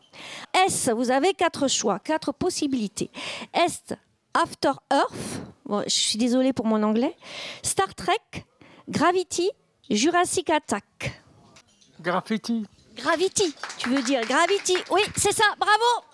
Est, 0.65 0.91
vous 0.93 1.11
avez 1.11 1.35
quatre 1.35 1.69
choix, 1.69 1.99
quatre 1.99 2.33
possibilités. 2.33 3.11
Est 3.53 3.97
After 4.33 4.71
Earth, 4.93 5.41
bon, 5.67 5.83
je 5.87 5.93
suis 5.95 6.19
désolée 6.19 6.53
pour 6.53 6.67
mon 6.67 6.83
anglais, 6.85 7.17
Star 7.63 7.93
Trek, 7.95 8.45
Gravity, 8.89 9.51
Jurassic 9.91 10.51
Attack. 10.51 11.21
Graffiti. 12.01 12.65
Gravity, 12.97 13.55
tu 13.79 13.89
veux 13.89 14.03
dire 14.03 14.21
Gravity. 14.27 14.77
Oui, 14.93 15.03
c'est 15.17 15.33
ça, 15.35 15.45
bravo 15.59 16.05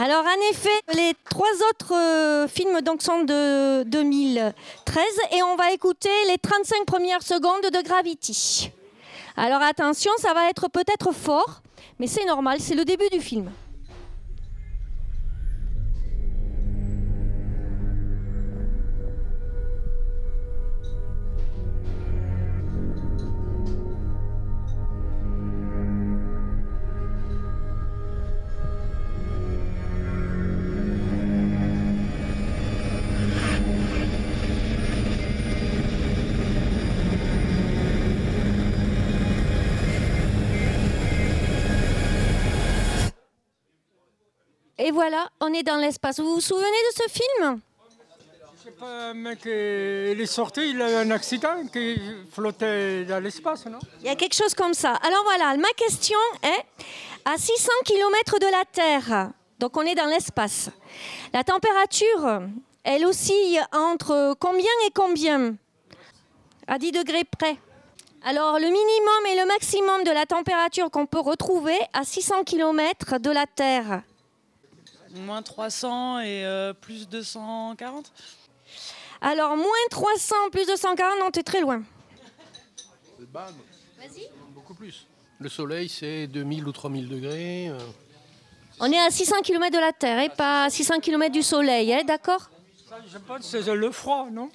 alors 0.00 0.24
en 0.24 0.50
effet, 0.50 0.70
les 0.94 1.12
trois 1.28 1.52
autres 1.70 1.94
euh, 1.94 2.48
films 2.48 2.80
donc 2.80 3.02
sont 3.02 3.24
de 3.24 3.82
2013 3.84 5.04
et 5.32 5.42
on 5.42 5.56
va 5.56 5.72
écouter 5.72 6.08
les 6.28 6.38
35 6.38 6.86
premières 6.86 7.22
secondes 7.22 7.70
de 7.70 7.82
Gravity. 7.82 8.70
Alors 9.36 9.60
attention, 9.60 10.10
ça 10.18 10.32
va 10.32 10.48
être 10.48 10.68
peut-être 10.68 11.12
fort, 11.12 11.60
mais 11.98 12.06
c'est 12.06 12.24
normal, 12.24 12.58
c'est 12.60 12.74
le 12.74 12.86
début 12.86 13.08
du 13.10 13.20
film. 13.20 13.50
Voilà, 44.92 45.28
on 45.40 45.52
est 45.52 45.62
dans 45.62 45.76
l'espace. 45.76 46.20
Vous 46.20 46.34
vous 46.34 46.40
souvenez 46.40 46.66
de 46.66 47.02
ce 47.02 47.08
film? 47.10 47.60
Je 48.58 48.64
sais 48.64 48.76
pas, 48.76 49.10
un 49.10 49.14
mec, 49.14 49.40
il 49.44 50.20
est 50.20 50.26
sorti, 50.26 50.70
il 50.70 50.80
a 50.80 50.90
eu 50.90 50.94
un 50.94 51.10
accident 51.10 51.66
qui 51.72 52.00
flottait 52.32 53.04
dans 53.04 53.18
l'espace, 53.18 53.66
non? 53.66 53.80
Il 54.00 54.06
y 54.06 54.08
a 54.08 54.14
quelque 54.14 54.34
chose 54.34 54.54
comme 54.54 54.74
ça. 54.74 54.94
Alors 55.02 55.24
voilà, 55.24 55.56
ma 55.56 55.70
question 55.70 56.18
est 56.44 56.64
à 57.24 57.36
600 57.36 57.70
km 57.84 58.38
de 58.38 58.46
la 58.46 58.64
Terre, 58.70 59.30
donc 59.58 59.76
on 59.76 59.82
est 59.82 59.96
dans 59.96 60.06
l'espace. 60.06 60.70
La 61.32 61.42
température, 61.42 62.42
elle 62.84 63.04
oscille 63.04 63.60
entre 63.72 64.36
combien 64.38 64.70
et 64.86 64.90
combien? 64.94 65.56
À 66.68 66.78
10 66.78 66.92
degrés 66.92 67.24
près. 67.24 67.56
Alors 68.24 68.60
le 68.60 68.66
minimum 68.66 69.26
et 69.28 69.40
le 69.40 69.46
maximum 69.46 70.04
de 70.04 70.12
la 70.12 70.26
température 70.26 70.88
qu'on 70.88 71.06
peut 71.06 71.18
retrouver 71.18 71.78
à 71.92 72.04
600 72.04 72.44
km 72.44 73.18
de 73.18 73.30
la 73.30 73.46
Terre. 73.46 74.02
Moins 75.14 75.42
300 75.42 76.20
et 76.20 76.44
euh, 76.46 76.72
plus 76.72 77.08
240 77.08 78.10
Alors 79.20 79.56
moins 79.56 79.66
300 79.90 80.34
plus 80.50 80.66
240, 80.66 81.18
non, 81.20 81.30
t'es 81.30 81.42
très 81.42 81.60
loin. 81.60 81.82
Vas-y. 83.32 84.28
Beaucoup 84.54 84.74
plus. 84.74 85.06
Le 85.38 85.48
soleil, 85.48 85.88
c'est 85.88 86.26
2000 86.28 86.66
ou 86.66 86.72
3000 86.72 87.08
degrés. 87.08 87.68
euh. 87.68 87.78
On 88.80 88.90
est 88.90 88.98
à 88.98 89.10
600 89.10 89.42
km 89.42 89.70
de 89.74 89.80
la 89.80 89.92
Terre 89.92 90.18
et 90.20 90.28
pas 90.28 90.64
à 90.64 90.70
600 90.70 91.00
km 91.00 91.30
du 91.32 91.42
Soleil, 91.42 91.92
hein, 91.92 92.02
d'accord? 92.06 92.50
Je 93.06 93.18
pense 93.18 93.38
que 93.50 93.62
c'est 93.62 93.74
le 93.74 93.90
froid, 93.90 94.28
non? 94.30 94.50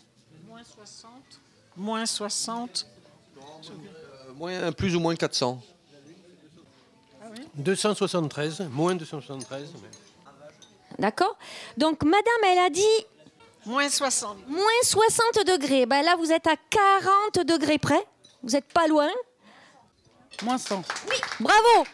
Moins 0.47 0.63
60. 0.63 1.11
Moins 1.75 2.05
60. 2.05 2.87
Euh, 3.37 4.33
moins, 4.35 4.71
plus 4.71 4.95
ou 4.95 4.99
moins 4.99 5.15
400. 5.15 5.61
273, 7.55 8.61
moins 8.71 8.95
273. 8.95 9.71
mais- 9.81 10.06
D'accord 10.99 11.37
Donc, 11.77 12.03
madame, 12.03 12.43
elle 12.45 12.59
a 12.59 12.69
dit. 12.69 13.05
Moins 13.65 13.89
60. 13.89 14.47
Moins 14.47 14.63
60 14.83 15.45
degrés. 15.45 15.85
Ben 15.85 16.01
là, 16.03 16.15
vous 16.17 16.31
êtes 16.31 16.47
à 16.47 16.55
40 16.69 17.45
degrés 17.45 17.77
près. 17.77 18.03
Vous 18.43 18.51
n'êtes 18.51 18.71
pas 18.73 18.87
loin. 18.87 19.09
Moins 20.43 20.57
100. 20.57 20.81
Oui, 21.09 21.15
bravo 21.39 21.85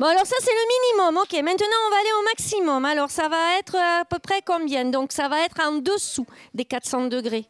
Bon, 0.00 0.06
alors 0.06 0.26
ça, 0.26 0.34
c'est 0.40 0.50
le 0.50 0.96
minimum. 0.96 1.22
Ok, 1.22 1.32
maintenant, 1.42 1.66
on 1.86 1.90
va 1.90 1.96
aller 1.98 2.12
au 2.18 2.22
maximum. 2.24 2.84
Alors, 2.84 3.10
ça 3.10 3.28
va 3.28 3.58
être 3.58 3.76
à 3.76 4.04
peu 4.04 4.18
près 4.18 4.42
combien 4.42 4.84
Donc, 4.86 5.12
ça 5.12 5.28
va 5.28 5.40
être 5.44 5.60
en 5.60 5.72
dessous 5.74 6.26
des 6.54 6.64
400 6.64 7.06
degrés. 7.06 7.46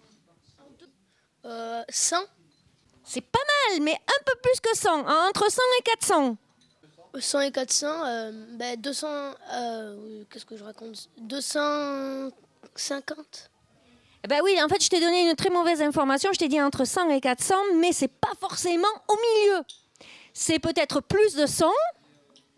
Euh, 1.47 1.83
100 1.89 2.17
C'est 3.05 3.23
pas 3.23 3.39
mal, 3.71 3.81
mais 3.83 3.95
un 3.95 4.23
peu 4.27 4.35
plus 4.43 4.61
que 4.61 4.77
100. 4.77 5.07
hein, 5.09 5.29
Entre 5.31 5.51
100 5.51 5.61
et 5.79 5.83
400. 5.83 6.37
100 7.19 7.41
et 7.41 7.53
400, 7.53 7.87
euh, 7.87 8.31
ben 8.57 8.81
200, 8.81 9.07
euh, 9.07 9.97
oui, 10.03 10.27
qu'est-ce 10.31 10.47
que 10.47 10.57
je 10.57 10.65
raconte? 10.65 11.09
250 11.19 13.51
Eh 14.25 14.29
Ben 14.29 14.41
oui, 14.43 14.59
en 14.63 14.69
fait, 14.69 14.83
je 14.83 14.89
t'ai 14.89 15.01
donné 15.01 15.29
une 15.29 15.37
très 15.37 15.51
mauvaise 15.51 15.83
information. 15.83 16.31
Je 16.33 16.39
t'ai 16.39 16.49
dit 16.49 16.61
entre 16.61 16.85
100 16.85 17.11
et 17.11 17.21
400, 17.21 17.55
mais 17.77 17.93
c'est 17.93 18.09
pas 18.09 18.33
forcément 18.41 18.89
au 19.09 19.17
milieu. 19.17 19.63
C'est 20.33 20.59
peut-être 20.59 21.01
plus 21.01 21.35
de 21.35 21.47
100, 21.47 21.67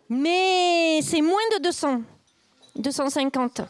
mais 0.09 1.01
c'est 1.01 1.21
moins 1.21 1.41
de 1.57 1.63
200. 1.63 2.01
250. 2.77 3.61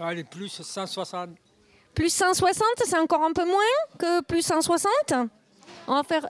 Allez, 0.00 0.24
plus 0.24 0.62
160. 0.62 1.30
Plus 1.94 2.12
160, 2.12 2.64
c'est 2.84 2.98
encore 2.98 3.22
un 3.22 3.32
peu 3.32 3.44
moins 3.44 3.62
que 3.98 4.20
plus 4.22 4.42
160 4.42 4.90
On 5.86 5.94
va 5.94 6.02
faire... 6.02 6.28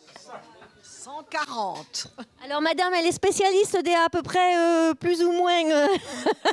140. 1.05 2.07
Alors, 2.47 2.62
madame, 2.62 2.95
elle 2.95 3.05
est 3.05 3.12
spécialiste 3.12 3.77
des 3.83 3.93
à 3.93 4.09
peu 4.09 4.23
près 4.23 4.57
euh, 4.57 4.95
plus 4.95 5.23
ou 5.23 5.33
moins. 5.33 5.71
euh, 5.71 5.87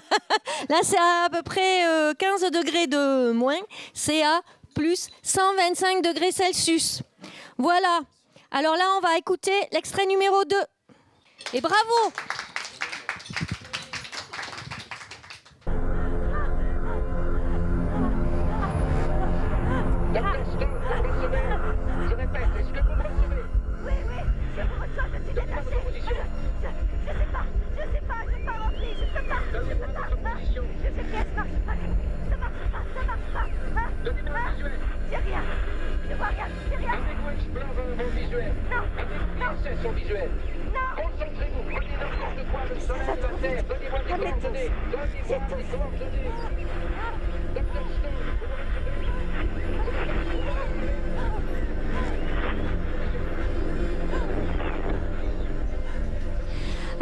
Là, 0.69 0.79
c'est 0.83 0.97
à 0.97 1.29
peu 1.31 1.41
près 1.41 1.87
euh, 1.87 2.13
15 2.13 2.51
degrés 2.51 2.87
de 2.87 3.31
moins. 3.31 3.59
C'est 3.93 4.23
à 4.23 4.41
plus 4.75 5.07
125 5.23 6.01
degrés 6.01 6.33
Celsius. 6.33 7.01
Voilà. 7.57 8.01
Alors 8.51 8.75
là, 8.75 8.83
on 8.97 8.99
va 8.99 9.17
écouter 9.17 9.53
l'extrait 9.71 10.05
numéro 10.05 10.43
2. 10.43 10.57
Et 11.53 11.61
bravo 11.61 12.11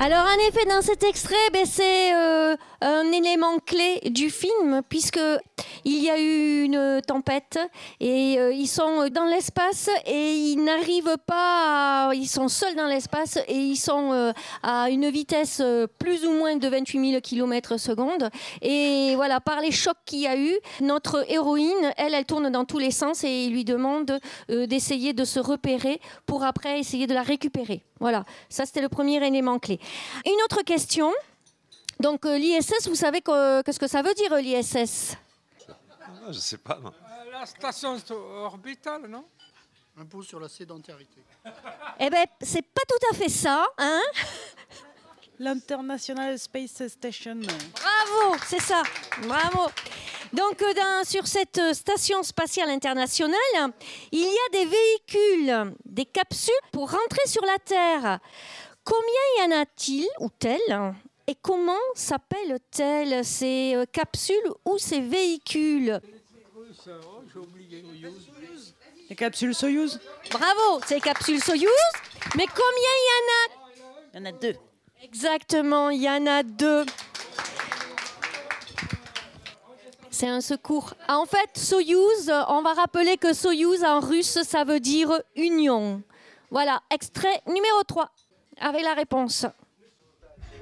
Alors 0.01 0.25
en 0.25 0.47
effet, 0.47 0.65
dans 0.65 0.81
cet 0.81 1.03
extrait, 1.03 1.35
ben, 1.51 1.65
c'est 1.65 2.13
euh, 2.13 2.55
un 2.81 3.11
élément 3.11 3.59
clé 3.59 3.99
du 4.09 4.29
film 4.29 4.81
puisque 4.87 5.19
il 5.85 6.03
y 6.03 6.09
a 6.09 6.19
eu 6.19 6.63
une 6.63 7.01
tempête 7.05 7.59
et 7.99 8.39
euh, 8.39 8.53
ils 8.53 8.67
sont 8.67 9.07
dans 9.09 9.25
l'espace 9.25 9.89
et 10.05 10.33
ils 10.33 10.63
n'arrivent 10.63 11.17
pas, 11.25 12.09
à- 12.09 12.13
ils 12.15 12.27
sont 12.27 12.47
seuls 12.47 12.75
dans 12.75 12.87
l'espace 12.87 13.37
et 13.47 13.55
ils 13.57 13.75
sont 13.77 14.11
euh, 14.13 14.31
à 14.63 14.89
une 14.89 15.09
vitesse 15.09 15.59
euh, 15.61 15.87
plus 15.99 16.25
ou 16.25 16.31
moins 16.31 16.55
de 16.55 16.67
28 16.67 17.09
000 17.11 17.21
km 17.21 17.77
secondes. 17.77 18.29
Et 18.61 19.13
voilà, 19.15 19.39
par 19.41 19.59
les 19.61 19.71
chocs 19.71 19.97
qu'il 20.05 20.19
y 20.19 20.27
a 20.27 20.37
eu, 20.37 20.57
notre 20.81 21.25
héroïne, 21.31 21.91
elle, 21.97 22.13
elle 22.13 22.25
tourne 22.25 22.49
dans 22.49 22.65
tous 22.65 22.79
les 22.79 22.91
sens 22.91 23.23
et 23.23 23.45
il 23.45 23.51
lui 23.51 23.65
demande 23.65 24.19
d'essayer 24.47 25.13
de 25.13 25.25
se 25.25 25.39
repérer 25.39 25.99
pour 26.25 26.43
après 26.43 26.79
essayer 26.79 27.07
de 27.07 27.13
la 27.13 27.23
récupérer. 27.23 27.83
Voilà, 27.99 28.23
ça 28.49 28.65
c'était 28.65 28.81
le 28.81 28.89
premier 28.89 29.25
élément 29.25 29.59
clé. 29.59 29.79
Une 30.25 30.41
autre 30.45 30.61
question. 30.63 31.11
Donc 31.99 32.25
euh, 32.25 32.37
l'ISS, 32.37 32.87
vous 32.87 32.95
savez 32.95 33.21
que- 33.21 33.61
qu'est-ce 33.61 33.79
que 33.79 33.87
ça 33.87 34.01
veut 34.01 34.13
dire 34.13 34.33
l'ISS 34.35 35.15
Ah, 35.67 36.31
je 36.31 36.39
sais 36.39 36.57
pas. 36.57 36.79
Euh, 36.83 36.89
La 37.31 37.45
station 37.45 37.97
orbitale, 38.43 39.07
non? 39.07 39.25
Impôt 39.97 40.21
sur 40.23 40.39
la 40.39 40.47
sédentarité. 40.47 41.21
Eh 41.99 42.09
ben, 42.09 42.25
c'est 42.41 42.61
pas 42.61 42.81
tout 42.87 43.07
à 43.11 43.15
fait 43.15 43.27
ça, 43.29 43.65
hein? 43.77 44.01
L'International 45.39 46.37
Space 46.39 46.87
Station. 46.87 47.35
Bravo, 47.35 48.35
c'est 48.47 48.61
ça. 48.61 48.81
Bravo. 49.23 49.69
Donc, 50.33 50.61
euh, 50.61 50.73
dans- 50.73 51.03
sur 51.05 51.25
cette 51.27 51.57
euh, 51.57 51.73
station 51.73 52.23
spatiale 52.23 52.69
internationale, 52.69 53.73
il 54.11 54.21
y 54.21 54.25
a 54.27 54.49
des 54.51 54.65
véhicules, 54.65 55.73
des 55.85 56.05
capsules 56.05 56.53
pour 56.71 56.91
rentrer 56.91 57.25
sur 57.27 57.43
la 57.45 57.57
Terre. 57.59 58.19
Combien 58.83 59.25
y 59.37 59.41
en 59.53 59.61
a-t-il 59.61 60.07
ou 60.19 60.29
tel 60.29 60.59
Et 61.29 61.35
comment 61.43 61.77
s'appellent-elles 61.93 63.23
ces 63.23 63.75
euh, 63.75 63.85
capsules 63.85 64.49
ou 64.65 64.79
ces 64.79 64.99
véhicules. 64.99 66.01
Les 69.07 69.15
capsules 69.15 69.53
Soyuz 69.53 69.99
Bravo, 70.31 70.81
c'est 70.87 70.95
les 70.95 71.01
capsules 71.01 71.39
Soyuz. 71.39 71.69
Mais 72.35 72.47
combien 72.47 72.95
il 72.97 73.05
y 73.05 73.13
en 73.13 73.27
a? 73.29 74.09
Il 74.11 74.17
y 74.17 74.21
en 74.23 74.25
a 74.25 74.31
deux. 74.31 74.55
Exactement, 75.03 75.91
il 75.91 76.01
y 76.01 76.09
en 76.09 76.25
a 76.25 76.41
deux. 76.41 76.83
C'est 80.09 80.29
un 80.29 80.41
secours. 80.41 80.95
Ah, 81.07 81.19
En 81.19 81.27
fait, 81.27 81.55
Soyouz, 81.55 82.29
euh, 82.29 82.41
on 82.47 82.63
va 82.63 82.73
rappeler 82.73 83.17
que 83.17 83.33
Soyouz 83.33 83.83
en 83.83 83.99
russe, 83.99 84.39
ça 84.41 84.63
veut 84.63 84.79
dire 84.79 85.11
union. 85.35 86.01
Voilà, 86.49 86.81
extrait 86.89 87.39
numéro 87.45 87.83
3, 87.83 88.09
avec 88.61 88.81
la 88.81 88.95
réponse. 88.95 89.45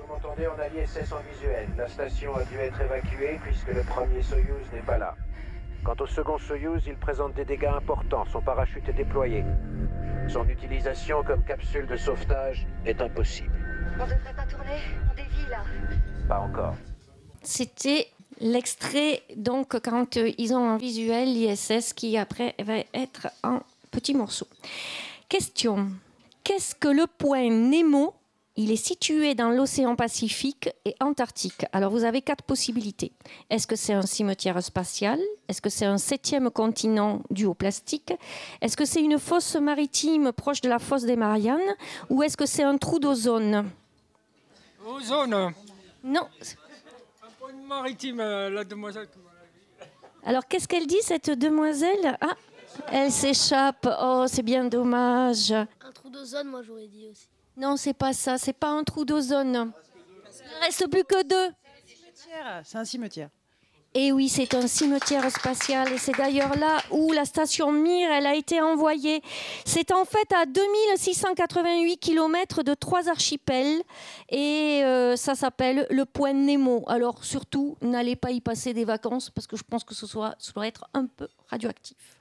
Vous 0.07 0.13
m'entendez, 0.13 0.47
on 0.47 0.59
a 0.59 0.69
l'ISS 0.69 1.11
en 1.11 1.19
visuel. 1.33 1.67
La 1.77 1.87
station 1.87 2.33
a 2.35 2.43
dû 2.45 2.57
être 2.57 2.79
évacuée 2.79 3.39
puisque 3.43 3.67
le 3.67 3.81
premier 3.81 4.21
Soyuz 4.21 4.71
n'est 4.71 4.81
pas 4.81 4.97
là. 4.97 5.15
Quant 5.83 5.95
au 5.99 6.07
second 6.07 6.37
Soyuz, 6.37 6.83
il 6.87 6.95
présente 6.95 7.33
des 7.33 7.43
dégâts 7.43 7.65
importants. 7.65 8.23
Son 8.31 8.41
parachute 8.41 8.87
est 8.87 8.93
déployé. 8.93 9.43
Son 10.29 10.47
utilisation 10.47 11.23
comme 11.23 11.43
capsule 11.43 11.87
de 11.87 11.97
sauvetage 11.97 12.65
est 12.85 13.01
impossible. 13.01 13.51
On 13.99 14.03
devrait 14.03 14.33
pas 14.35 14.45
tourner, 14.45 14.79
on 15.11 15.15
dévie 15.15 15.49
là. 15.49 15.63
Pas 16.29 16.39
encore. 16.39 16.75
C'était 17.43 18.07
l'extrait, 18.39 19.23
donc, 19.35 19.77
quand 19.81 20.17
euh, 20.17 20.31
ils 20.37 20.53
ont 20.53 20.69
un 20.69 20.77
visuel, 20.77 21.33
l'ISS, 21.33 21.93
qui 21.93 22.17
après 22.17 22.55
va 22.59 22.77
être 22.93 23.27
en 23.43 23.59
petits 23.91 24.13
morceaux. 24.13 24.47
Question. 25.27 25.89
Qu'est-ce 26.43 26.75
que 26.75 26.87
le 26.87 27.07
point 27.07 27.49
Nemo 27.49 28.13
Il 28.59 28.71
est 28.71 28.75
situé 28.75 29.35
dans 29.35 29.51
l'océan 29.51 29.95
Pacifique 29.95 30.71
et 30.83 30.95
Antarctique. 30.99 31.67
Alors 31.73 31.91
vous 31.91 32.03
avez 32.03 32.23
quatre 32.23 32.43
possibilités. 32.43 33.11
Est-ce 33.51 33.67
que 33.67 33.75
c'est 33.75 33.93
un 33.93 34.01
cimetière 34.01 34.61
spatial? 34.63 35.19
Est-ce 35.47 35.61
que 35.61 35.69
c'est 35.69 35.85
un 35.85 35.99
septième 35.99 36.49
continent 36.49 37.21
dû 37.29 37.45
au 37.45 37.53
plastique 37.53 38.13
Est-ce 38.61 38.75
que 38.75 38.83
c'est 38.83 39.03
une 39.03 39.19
fosse 39.19 39.55
maritime 39.57 40.31
proche 40.31 40.61
de 40.61 40.69
la 40.69 40.79
fosse 40.79 41.03
des 41.03 41.15
Mariannes? 41.15 41.75
Ou 42.09 42.23
est-ce 42.23 42.35
que 42.35 42.47
c'est 42.47 42.63
un 42.63 42.79
trou 42.79 42.97
d'ozone? 42.97 43.69
Ozone. 44.87 45.53
Non. 46.03 46.27
Un 47.21 47.29
point 47.39 47.53
maritime, 47.67 48.21
euh, 48.21 48.49
la 48.49 48.63
demoiselle. 48.63 49.07
Alors 50.23 50.47
qu'est-ce 50.47 50.67
qu'elle 50.67 50.87
dit 50.87 51.01
cette 51.03 51.29
demoiselle? 51.29 52.17
Ah, 52.21 52.35
elle 52.91 53.11
s'échappe. 53.11 53.87
Oh, 54.01 54.25
c'est 54.27 54.41
bien 54.41 54.65
dommage. 54.65 55.51
Un 55.51 55.91
trou 55.93 56.09
d'ozone, 56.09 56.47
moi 56.47 56.63
j'aurais 56.63 56.87
dit 56.87 57.05
aussi. 57.07 57.27
Non, 57.57 57.75
c'est 57.75 57.95
pas 57.95 58.13
ça. 58.13 58.37
C'est 58.37 58.53
pas 58.53 58.69
un 58.69 58.83
trou 58.83 59.03
d'ozone. 59.03 59.71
Il 60.39 60.59
ne 60.59 60.65
reste 60.65 60.87
plus 60.89 61.03
que 61.03 61.23
deux. 61.23 61.53
C'est 62.63 62.77
un 62.77 62.85
cimetière. 62.85 63.29
Et 63.93 64.11
oui, 64.11 64.29
c'est 64.29 64.53
un 64.53 64.67
cimetière 64.67 65.27
spatial 65.31 65.91
et 65.91 65.97
c'est 65.97 66.15
d'ailleurs 66.15 66.55
là 66.55 66.77
où 66.91 67.11
la 67.13 67.25
station 67.25 67.71
Mir 67.71 68.11
elle 68.11 68.27
a 68.27 68.35
été 68.35 68.61
envoyée. 68.61 69.23
C'est 69.65 69.91
en 69.91 70.05
fait 70.05 70.31
à 70.33 70.45
2688 70.45 71.97
km 71.97 72.61
de 72.61 72.75
trois 72.75 73.09
archipels 73.09 73.81
et 74.29 74.81
euh, 74.83 75.15
ça 75.15 75.33
s'appelle 75.33 75.87
le 75.89 76.05
point 76.05 76.33
Nemo. 76.33 76.83
Alors 76.87 77.23
surtout, 77.23 77.75
n'allez 77.81 78.15
pas 78.15 78.29
y 78.29 78.39
passer 78.39 78.73
des 78.73 78.85
vacances 78.85 79.31
parce 79.31 79.47
que 79.47 79.57
je 79.57 79.63
pense 79.63 79.83
que 79.83 79.95
ce 79.95 80.05
soit, 80.05 80.35
ça 80.37 80.51
doit 80.51 80.67
être 80.67 80.87
un 80.93 81.07
peu 81.07 81.27
radioactif. 81.47 82.16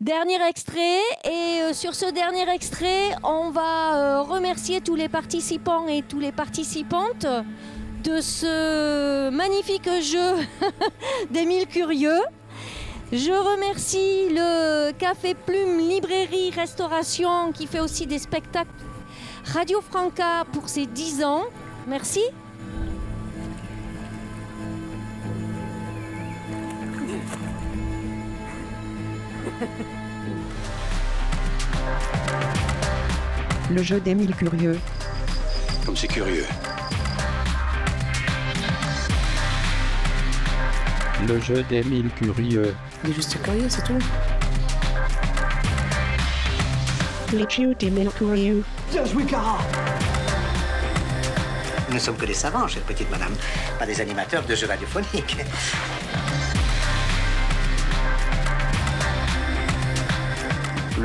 Dernier 0.00 0.40
extrait 0.48 1.00
et 1.24 1.62
euh, 1.62 1.72
sur 1.72 1.94
ce 1.94 2.06
dernier 2.12 2.48
extrait, 2.50 3.16
on 3.24 3.50
va 3.50 3.96
euh, 3.96 4.22
remercier 4.22 4.80
tous 4.80 4.94
les 4.94 5.08
participants 5.08 5.88
et 5.88 6.02
tous 6.02 6.20
les 6.20 6.30
participantes 6.30 7.26
de 8.04 8.20
ce 8.20 9.28
magnifique 9.30 9.88
jeu 10.00 10.36
des 11.30 11.44
mille 11.46 11.66
curieux. 11.66 12.20
Je 13.10 13.32
remercie 13.32 14.28
le 14.30 14.92
Café 14.92 15.34
Plume 15.34 15.78
Librairie 15.78 16.50
Restauration 16.50 17.50
qui 17.52 17.66
fait 17.66 17.80
aussi 17.80 18.06
des 18.06 18.18
spectacles. 18.18 18.70
Radio 19.46 19.80
Franca 19.80 20.44
pour 20.52 20.68
ses 20.68 20.86
10 20.86 21.24
ans. 21.24 21.44
Merci. 21.86 22.20
Le 33.70 33.82
jeu 33.82 34.00
des 34.00 34.14
mille 34.14 34.34
curieux. 34.34 34.78
Comme 35.84 35.94
c'est 35.96 36.08
curieux. 36.08 36.46
Le 41.26 41.40
jeu 41.40 41.62
des 41.64 41.82
mille 41.84 42.08
curieux. 42.10 42.74
Il 43.04 43.10
est 43.10 43.12
juste 43.12 43.42
curieux, 43.42 43.68
c'est 43.68 43.84
tout. 43.84 43.98
Le 47.32 47.46
jeu 47.48 47.74
des 47.74 47.90
mille 47.90 48.10
curieux. 48.16 48.64
Bien 48.90 49.04
joué, 49.04 49.24
Cara 49.24 49.58
Nous 51.88 51.94
ne 51.94 52.00
sommes 52.00 52.16
que 52.16 52.24
des 52.24 52.32
savants, 52.32 52.66
chère 52.68 52.82
petite 52.84 53.10
madame, 53.10 53.34
pas 53.78 53.84
des 53.84 54.00
animateurs 54.00 54.44
de 54.44 54.54
jeux 54.54 54.66
radiophoniques. 54.66 55.36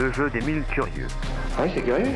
Le 0.03 0.11
jeu 0.11 0.29
des 0.29 0.41
mille 0.41 0.63
curieux. 0.63 1.07
Oui, 1.57 1.71
c'est 1.73 1.81
curieux. 1.81 2.11